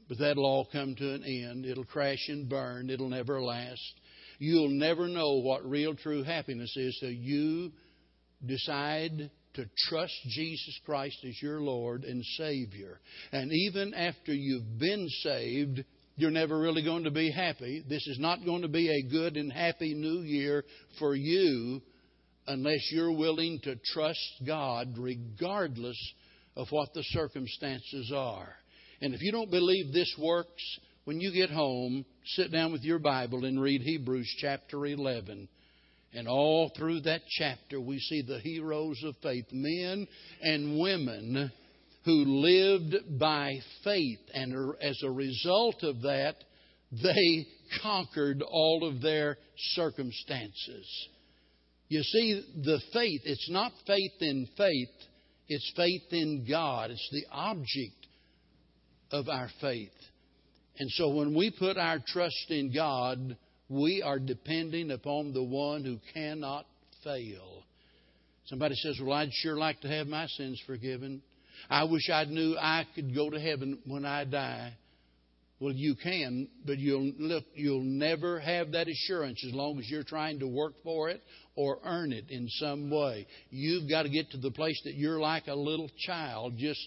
but 0.09 0.19
that'll 0.19 0.47
all 0.47 0.69
come 0.71 0.95
to 0.97 1.15
an 1.15 1.25
end. 1.25 1.67
It'll 1.67 1.85
crash 1.85 2.29
and 2.29 2.49
burn. 2.49 2.91
It'll 2.91 3.09
never 3.09 3.43
last. 3.43 3.95
You'll 4.39 4.71
never 4.71 5.09
know 5.09 5.41
what 5.41 5.69
real 5.69 5.95
true 5.95 6.23
happiness 6.23 6.75
is 6.77 6.97
till 7.01 7.11
you 7.11 7.73
decide 8.45 9.31
to 9.55 9.65
trust 9.89 10.15
Jesus 10.29 10.81
Christ 10.85 11.19
as 11.27 11.43
your 11.43 11.61
Lord 11.61 12.05
and 12.05 12.25
Savior. 12.37 13.01
And 13.33 13.53
even 13.53 13.95
after 13.95 14.33
you've 14.33 14.79
been 14.79 15.09
saved, 15.23 15.85
you're 16.17 16.31
never 16.31 16.59
really 16.59 16.83
going 16.83 17.05
to 17.05 17.11
be 17.11 17.31
happy. 17.31 17.85
This 17.89 18.07
is 18.07 18.19
not 18.19 18.45
going 18.45 18.63
to 18.63 18.69
be 18.69 18.89
a 18.89 19.11
good 19.11 19.37
and 19.37 19.53
happy 19.53 19.95
new 19.95 20.21
year 20.21 20.65
for 20.99 21.15
you 21.15 21.83
unless 22.47 22.91
you're 22.93 23.13
willing 23.13 23.61
to 23.65 23.77
trust 23.93 24.43
God 24.47 24.95
regardless 24.99 25.99
of 26.57 26.69
what 26.71 26.93
the 26.95 27.03
circumstances 27.05 28.13
are. 28.15 28.55
And 29.01 29.15
if 29.15 29.23
you 29.23 29.33
don't 29.33 29.51
believe 29.51 29.93
this 29.93 30.15
works, 30.19 30.63
when 31.05 31.21
you 31.21 31.33
get 31.33 31.51
home, 31.51 32.05
sit 32.25 32.53
down 32.53 32.73
with 32.73 32.83
your 32.83 32.99
Bible 32.99 33.45
and 33.45 33.61
read 33.61 33.81
Hebrews 33.83 34.33
chapter 34.41 34.85
11. 34.85 35.49
And 36.13 36.27
all 36.27 36.73
through 36.77 37.01
that 37.03 37.23
chapter, 37.29 37.81
we 37.81 37.99
see 37.99 38.23
the 38.23 38.41
heroes 38.41 39.01
of 39.05 39.15
faith, 39.23 39.47
men 39.53 40.09
and 40.43 40.81
women 40.81 41.53
who 42.05 42.25
lived 42.25 43.19
by 43.19 43.59
faith. 43.85 44.19
And 44.35 44.55
er, 44.55 44.77
as 44.81 45.01
a 45.05 45.11
result 45.11 45.83
of 45.83 46.03
that, 46.03 46.37
they 46.91 47.47
conquered 47.83 48.43
all 48.43 48.89
of 48.89 49.01
their 49.01 49.39
circumstances. 49.75 51.09
You 51.89 52.03
see, 52.03 52.45
the 52.65 52.81
faith, 52.93 53.23
it's 53.25 53.51
not 53.51 53.73
faith 53.87 54.13
in 54.21 54.49
faith, 54.57 54.89
it's 55.49 55.73
faith 55.77 56.13
in 56.13 56.47
God. 56.49 56.91
It's 56.91 57.09
the 57.13 57.27
object 57.33 58.07
of 59.11 59.29
our 59.29 59.49
faith. 59.61 59.91
And 60.79 60.91
so 60.93 61.11
when 61.11 61.35
we 61.35 61.51
put 61.51 61.77
our 61.77 61.99
trust 62.05 62.47
in 62.51 62.73
God, 62.73 63.37
we 63.71 64.03
are 64.03 64.19
depending 64.19 64.91
upon 64.91 65.33
the 65.33 65.43
one 65.43 65.85
who 65.85 65.99
cannot 66.13 66.67
fail. 67.05 67.63
Somebody 68.47 68.75
says, 68.75 69.01
Well, 69.01 69.17
I'd 69.17 69.33
sure 69.33 69.57
like 69.57 69.81
to 69.83 69.89
have 69.89 70.09
my 70.09 70.27
sins 70.27 70.61
forgiven. 70.67 71.23
I 71.71 71.85
wish 71.85 72.11
I 72.11 72.25
knew 72.25 72.57
I 72.59 72.85
could 72.95 73.15
go 73.15 73.31
to 73.31 73.41
heaven 73.41 73.79
when 73.87 74.05
I 74.05 74.25
die. 74.25 74.75
Well, 75.61 75.75
you 75.75 75.95
can, 75.95 76.49
but 76.65 76.79
you'll 76.79 77.13
look, 77.19 77.45
you'll 77.55 77.85
never 77.85 78.41
have 78.41 78.73
that 78.73 78.89
assurance 78.89 79.45
as 79.47 79.53
long 79.53 79.79
as 79.79 79.89
you're 79.91 80.03
trying 80.03 80.39
to 80.39 80.49
work 80.49 80.73
for 80.83 81.11
it 81.11 81.23
or 81.55 81.79
earn 81.85 82.13
it 82.13 82.25
in 82.31 82.49
some 82.49 82.91
way. 82.91 83.27
You've 83.51 83.89
got 83.89 84.05
to 84.05 84.09
get 84.09 84.31
to 84.31 84.39
the 84.39 84.51
place 84.51 84.81
that 84.85 84.95
you're 84.95 85.21
like 85.21 85.49
a 85.49 85.55
little 85.55 85.91
child, 86.07 86.55
just 86.57 86.81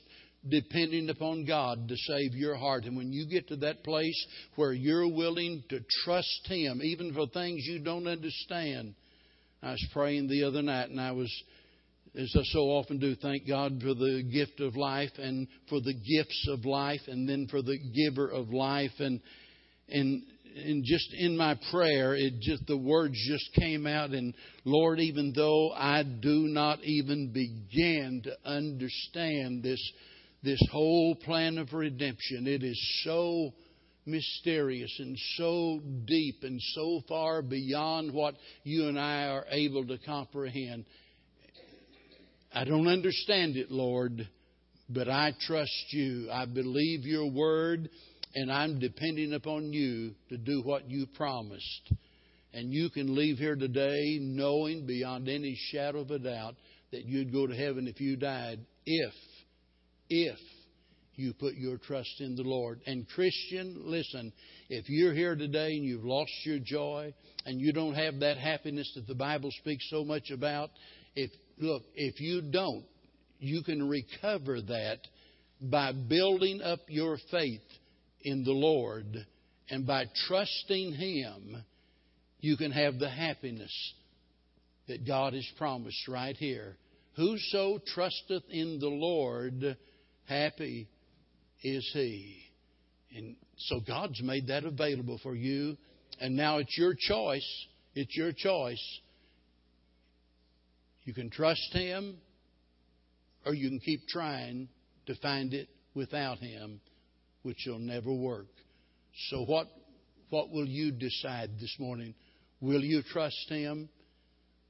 depending 0.47 1.09
upon 1.09 1.45
God 1.45 1.87
to 1.87 1.95
save 1.95 2.33
your 2.33 2.55
heart. 2.55 2.85
And 2.85 2.97
when 2.97 3.13
you 3.13 3.27
get 3.27 3.47
to 3.47 3.55
that 3.57 3.83
place 3.83 4.25
where 4.55 4.73
you're 4.73 5.07
willing 5.07 5.63
to 5.69 5.79
trust 6.03 6.47
Him, 6.47 6.81
even 6.83 7.13
for 7.13 7.27
things 7.27 7.63
you 7.65 7.79
don't 7.79 8.07
understand. 8.07 8.95
I 9.61 9.71
was 9.71 9.87
praying 9.93 10.27
the 10.27 10.43
other 10.43 10.61
night 10.61 10.89
and 10.89 10.99
I 10.99 11.13
was, 11.13 11.31
as 12.19 12.33
I 12.37 12.41
so 12.43 12.59
often 12.63 12.99
do, 12.99 13.15
thank 13.15 13.47
God 13.47 13.79
for 13.81 13.93
the 13.93 14.23
gift 14.23 14.59
of 14.59 14.75
life 14.75 15.11
and 15.17 15.47
for 15.69 15.79
the 15.79 15.93
gifts 15.93 16.47
of 16.49 16.65
life 16.65 16.99
and 17.07 17.27
then 17.27 17.47
for 17.49 17.61
the 17.61 17.77
giver 17.95 18.27
of 18.27 18.49
life. 18.49 18.91
And, 18.99 19.21
and, 19.87 20.21
and 20.57 20.83
just 20.83 21.13
in 21.17 21.37
my 21.37 21.57
prayer, 21.71 22.13
it 22.13 22.41
just, 22.41 22.67
the 22.67 22.77
words 22.77 23.15
just 23.25 23.53
came 23.57 23.87
out 23.87 24.09
and 24.09 24.33
Lord, 24.65 24.99
even 24.99 25.31
though 25.33 25.71
I 25.71 26.03
do 26.03 26.47
not 26.47 26.79
even 26.83 27.31
begin 27.31 28.23
to 28.25 28.35
understand 28.45 29.63
this 29.63 29.81
this 30.43 30.61
whole 30.71 31.15
plan 31.15 31.57
of 31.57 31.73
redemption. 31.73 32.47
It 32.47 32.63
is 32.63 33.01
so 33.03 33.53
mysterious 34.05 34.93
and 34.99 35.17
so 35.37 35.79
deep 36.05 36.43
and 36.43 36.59
so 36.73 37.01
far 37.07 37.41
beyond 37.41 38.13
what 38.13 38.35
you 38.63 38.87
and 38.87 38.99
I 38.99 39.27
are 39.27 39.45
able 39.49 39.87
to 39.87 39.97
comprehend. 39.97 40.85
I 42.53 42.65
don't 42.65 42.87
understand 42.87 43.55
it, 43.55 43.71
Lord, 43.71 44.27
but 44.89 45.07
I 45.07 45.31
trust 45.47 45.85
you. 45.91 46.29
I 46.31 46.45
believe 46.45 47.05
your 47.05 47.31
word, 47.31 47.89
and 48.35 48.51
I'm 48.51 48.79
depending 48.79 49.33
upon 49.33 49.71
you 49.71 50.13
to 50.29 50.37
do 50.37 50.61
what 50.61 50.89
you 50.89 51.07
promised. 51.15 51.93
And 52.53 52.71
you 52.71 52.89
can 52.89 53.15
leave 53.15 53.37
here 53.37 53.55
today 53.55 54.19
knowing 54.21 54.85
beyond 54.85 55.29
any 55.29 55.57
shadow 55.71 56.01
of 56.01 56.11
a 56.11 56.19
doubt 56.19 56.55
that 56.91 57.05
you'd 57.05 57.31
go 57.31 57.47
to 57.47 57.55
heaven 57.55 57.87
if 57.87 57.99
you 57.99 58.15
died, 58.17 58.59
if 58.85 59.13
if 60.13 60.37
you 61.15 61.33
put 61.33 61.55
your 61.55 61.77
trust 61.77 62.19
in 62.19 62.35
the 62.35 62.43
Lord. 62.43 62.81
And 62.85 63.07
Christian, 63.09 63.81
listen, 63.85 64.31
if 64.69 64.87
you're 64.89 65.13
here 65.13 65.35
today 65.35 65.73
and 65.73 65.83
you've 65.83 66.05
lost 66.05 66.31
your 66.43 66.59
joy 66.59 67.13
and 67.45 67.59
you 67.59 67.73
don't 67.73 67.95
have 67.95 68.19
that 68.19 68.37
happiness 68.37 68.91
that 68.95 69.07
the 69.07 69.15
Bible 69.15 69.51
speaks 69.59 69.87
so 69.89 70.03
much 70.03 70.29
about, 70.31 70.69
if 71.15 71.31
look, 71.57 71.83
if 71.95 72.19
you 72.19 72.41
don't, 72.41 72.85
you 73.39 73.63
can 73.63 73.87
recover 73.87 74.61
that 74.61 74.99
by 75.59 75.91
building 75.91 76.61
up 76.61 76.79
your 76.87 77.17
faith 77.31 77.61
in 78.21 78.43
the 78.43 78.51
Lord 78.51 79.25
and 79.69 79.87
by 79.87 80.05
trusting 80.27 80.93
him, 80.93 81.63
you 82.39 82.55
can 82.57 82.71
have 82.71 82.99
the 82.99 83.09
happiness 83.09 83.93
that 84.87 85.07
God 85.07 85.33
has 85.33 85.47
promised 85.57 86.07
right 86.07 86.35
here. 86.35 86.77
Whoso 87.15 87.79
trusteth 87.93 88.43
in 88.49 88.79
the 88.79 88.89
Lord 88.89 89.77
happy 90.25 90.87
is 91.63 91.89
He. 91.93 92.39
And 93.15 93.35
so 93.57 93.79
God's 93.79 94.21
made 94.21 94.47
that 94.47 94.63
available 94.63 95.19
for 95.21 95.35
you. 95.35 95.77
And 96.19 96.35
now 96.35 96.57
it's 96.57 96.77
your 96.77 96.95
choice. 96.97 97.47
It's 97.95 98.15
your 98.15 98.31
choice. 98.31 98.99
You 101.03 101.13
can 101.13 101.29
trust 101.29 101.73
Him, 101.73 102.17
or 103.45 103.53
you 103.53 103.69
can 103.69 103.79
keep 103.79 104.07
trying 104.07 104.69
to 105.07 105.15
find 105.15 105.53
it 105.53 105.67
without 105.93 106.37
Him, 106.39 106.79
which 107.43 107.65
will 107.67 107.79
never 107.79 108.11
work. 108.11 108.47
So, 109.29 109.43
what, 109.43 109.67
what 110.29 110.49
will 110.49 110.65
you 110.65 110.91
decide 110.91 111.51
this 111.59 111.75
morning? 111.77 112.15
Will 112.61 112.81
you 112.81 113.03
trust 113.03 113.49
Him? 113.49 113.89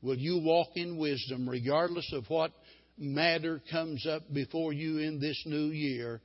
Will 0.01 0.17
you 0.17 0.41
walk 0.43 0.69
in 0.75 0.97
wisdom 0.97 1.47
regardless 1.47 2.11
of 2.13 2.25
what 2.29 2.51
matter 2.97 3.61
comes 3.71 4.05
up 4.05 4.21
before 4.31 4.73
you 4.73 4.99
in 4.99 5.19
this 5.19 5.41
new 5.45 5.67
year? 5.67 6.21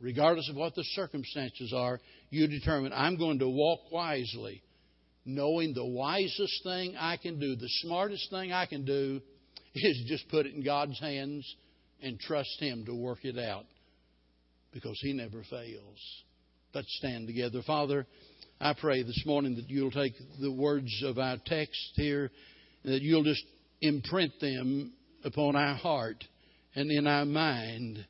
Regardless 0.00 0.48
of 0.50 0.56
what 0.56 0.74
the 0.74 0.84
circumstances 0.94 1.72
are, 1.74 2.00
you 2.30 2.46
determine, 2.46 2.92
I'm 2.92 3.16
going 3.16 3.38
to 3.38 3.48
walk 3.48 3.90
wisely, 3.92 4.62
knowing 5.24 5.72
the 5.72 5.84
wisest 5.84 6.62
thing 6.62 6.96
I 6.98 7.16
can 7.16 7.38
do, 7.38 7.56
the 7.56 7.68
smartest 7.82 8.28
thing 8.30 8.52
I 8.52 8.66
can 8.66 8.84
do 8.84 9.20
is 9.74 10.04
just 10.06 10.28
put 10.28 10.46
it 10.46 10.54
in 10.54 10.64
God's 10.64 10.98
hands 11.00 11.46
and 12.02 12.18
trust 12.18 12.60
Him 12.60 12.84
to 12.86 12.94
work 12.94 13.24
it 13.24 13.38
out 13.38 13.64
because 14.72 14.98
He 15.00 15.12
never 15.12 15.42
fails. 15.48 16.24
Let's 16.74 16.94
stand 16.98 17.28
together. 17.28 17.62
Father, 17.64 18.06
I 18.60 18.74
pray 18.74 19.02
this 19.02 19.22
morning 19.24 19.54
that 19.56 19.70
you'll 19.70 19.90
take 19.90 20.14
the 20.40 20.52
words 20.52 20.90
of 21.04 21.18
our 21.18 21.38
text 21.46 21.92
here, 21.94 22.30
that 22.84 23.00
you'll 23.00 23.24
just 23.24 23.44
imprint 23.80 24.32
them 24.40 24.92
upon 25.24 25.56
our 25.56 25.74
heart 25.74 26.22
and 26.74 26.90
in 26.90 27.06
our 27.06 27.24
mind, 27.24 28.04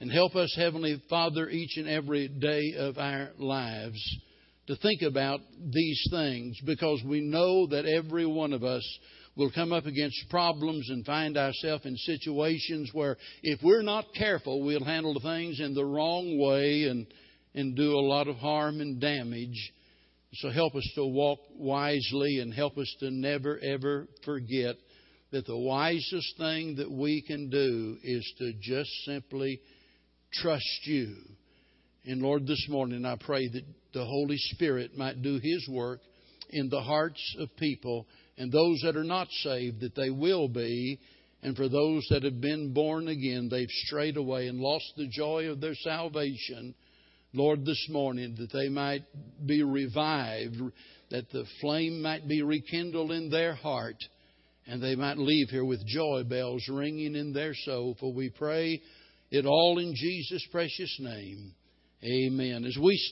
and 0.00 0.10
help 0.10 0.34
us, 0.34 0.52
Heavenly 0.56 1.00
Father, 1.08 1.48
each 1.48 1.76
and 1.76 1.88
every 1.88 2.28
day 2.28 2.74
of 2.76 2.98
our 2.98 3.30
lives 3.38 4.00
to 4.66 4.76
think 4.76 5.02
about 5.02 5.40
these 5.72 6.02
things 6.10 6.58
because 6.64 7.02
we 7.04 7.20
know 7.20 7.66
that 7.68 7.84
every 7.84 8.26
one 8.26 8.52
of 8.52 8.64
us 8.64 8.82
will 9.36 9.50
come 9.50 9.72
up 9.72 9.86
against 9.86 10.28
problems 10.28 10.88
and 10.90 11.06
find 11.06 11.36
ourselves 11.36 11.86
in 11.86 11.96
situations 11.96 12.90
where 12.92 13.16
if 13.42 13.60
we're 13.62 13.82
not 13.82 14.04
careful, 14.14 14.62
we'll 14.62 14.84
handle 14.84 15.18
things 15.20 15.58
in 15.60 15.74
the 15.74 15.84
wrong 15.84 16.38
way 16.38 16.84
and, 16.84 17.06
and 17.54 17.76
do 17.76 17.92
a 17.92 18.06
lot 18.06 18.28
of 18.28 18.36
harm 18.36 18.80
and 18.80 19.00
damage. 19.00 19.72
So 20.34 20.50
help 20.50 20.74
us 20.74 20.88
to 20.94 21.04
walk 21.04 21.38
wisely 21.56 22.38
and 22.40 22.52
help 22.52 22.76
us 22.78 22.92
to 23.00 23.10
never, 23.10 23.58
ever 23.62 24.06
forget 24.24 24.76
that 25.32 25.46
the 25.46 25.56
wisest 25.56 26.36
thing 26.38 26.76
that 26.76 26.90
we 26.90 27.22
can 27.22 27.50
do 27.50 27.96
is 28.02 28.32
to 28.38 28.52
just 28.60 28.90
simply 29.04 29.60
trust 30.32 30.80
you. 30.84 31.16
And 32.04 32.22
Lord, 32.22 32.46
this 32.46 32.66
morning 32.68 33.04
I 33.04 33.16
pray 33.18 33.48
that 33.48 33.64
the 33.94 34.04
Holy 34.04 34.36
Spirit 34.36 34.96
might 34.96 35.22
do 35.22 35.40
His 35.42 35.68
work 35.70 36.00
in 36.50 36.68
the 36.68 36.82
hearts 36.82 37.36
of 37.38 37.48
people 37.56 38.06
and 38.36 38.50
those 38.50 38.80
that 38.84 38.96
are 38.96 39.04
not 39.04 39.28
saved, 39.42 39.80
that 39.80 39.94
they 39.94 40.10
will 40.10 40.48
be. 40.48 40.98
And 41.42 41.56
for 41.56 41.68
those 41.68 42.06
that 42.10 42.22
have 42.22 42.40
been 42.40 42.72
born 42.72 43.08
again, 43.08 43.48
they've 43.50 43.68
strayed 43.86 44.16
away 44.16 44.48
and 44.48 44.60
lost 44.60 44.92
the 44.96 45.08
joy 45.08 45.48
of 45.48 45.60
their 45.60 45.74
salvation. 45.74 46.74
Lord, 47.34 47.64
this 47.64 47.86
morning, 47.90 48.36
that 48.38 48.52
they 48.52 48.68
might 48.68 49.04
be 49.44 49.62
revived, 49.62 50.56
that 51.10 51.30
the 51.30 51.44
flame 51.60 52.02
might 52.02 52.28
be 52.28 52.42
rekindled 52.42 53.10
in 53.10 53.30
their 53.30 53.54
heart, 53.54 53.96
and 54.72 54.82
they 54.82 54.94
might 54.94 55.18
leave 55.18 55.50
here 55.50 55.66
with 55.66 55.84
joy 55.84 56.24
bells 56.24 56.66
ringing 56.66 57.14
in 57.14 57.34
their 57.34 57.52
soul. 57.54 57.94
For 58.00 58.10
we 58.10 58.30
pray 58.30 58.80
it 59.30 59.44
all 59.44 59.78
in 59.78 59.92
Jesus' 59.94 60.48
precious 60.50 60.96
name. 60.98 61.52
Amen. 62.02 62.64
As 62.64 62.78
we 62.82 62.96
stand 62.96 63.10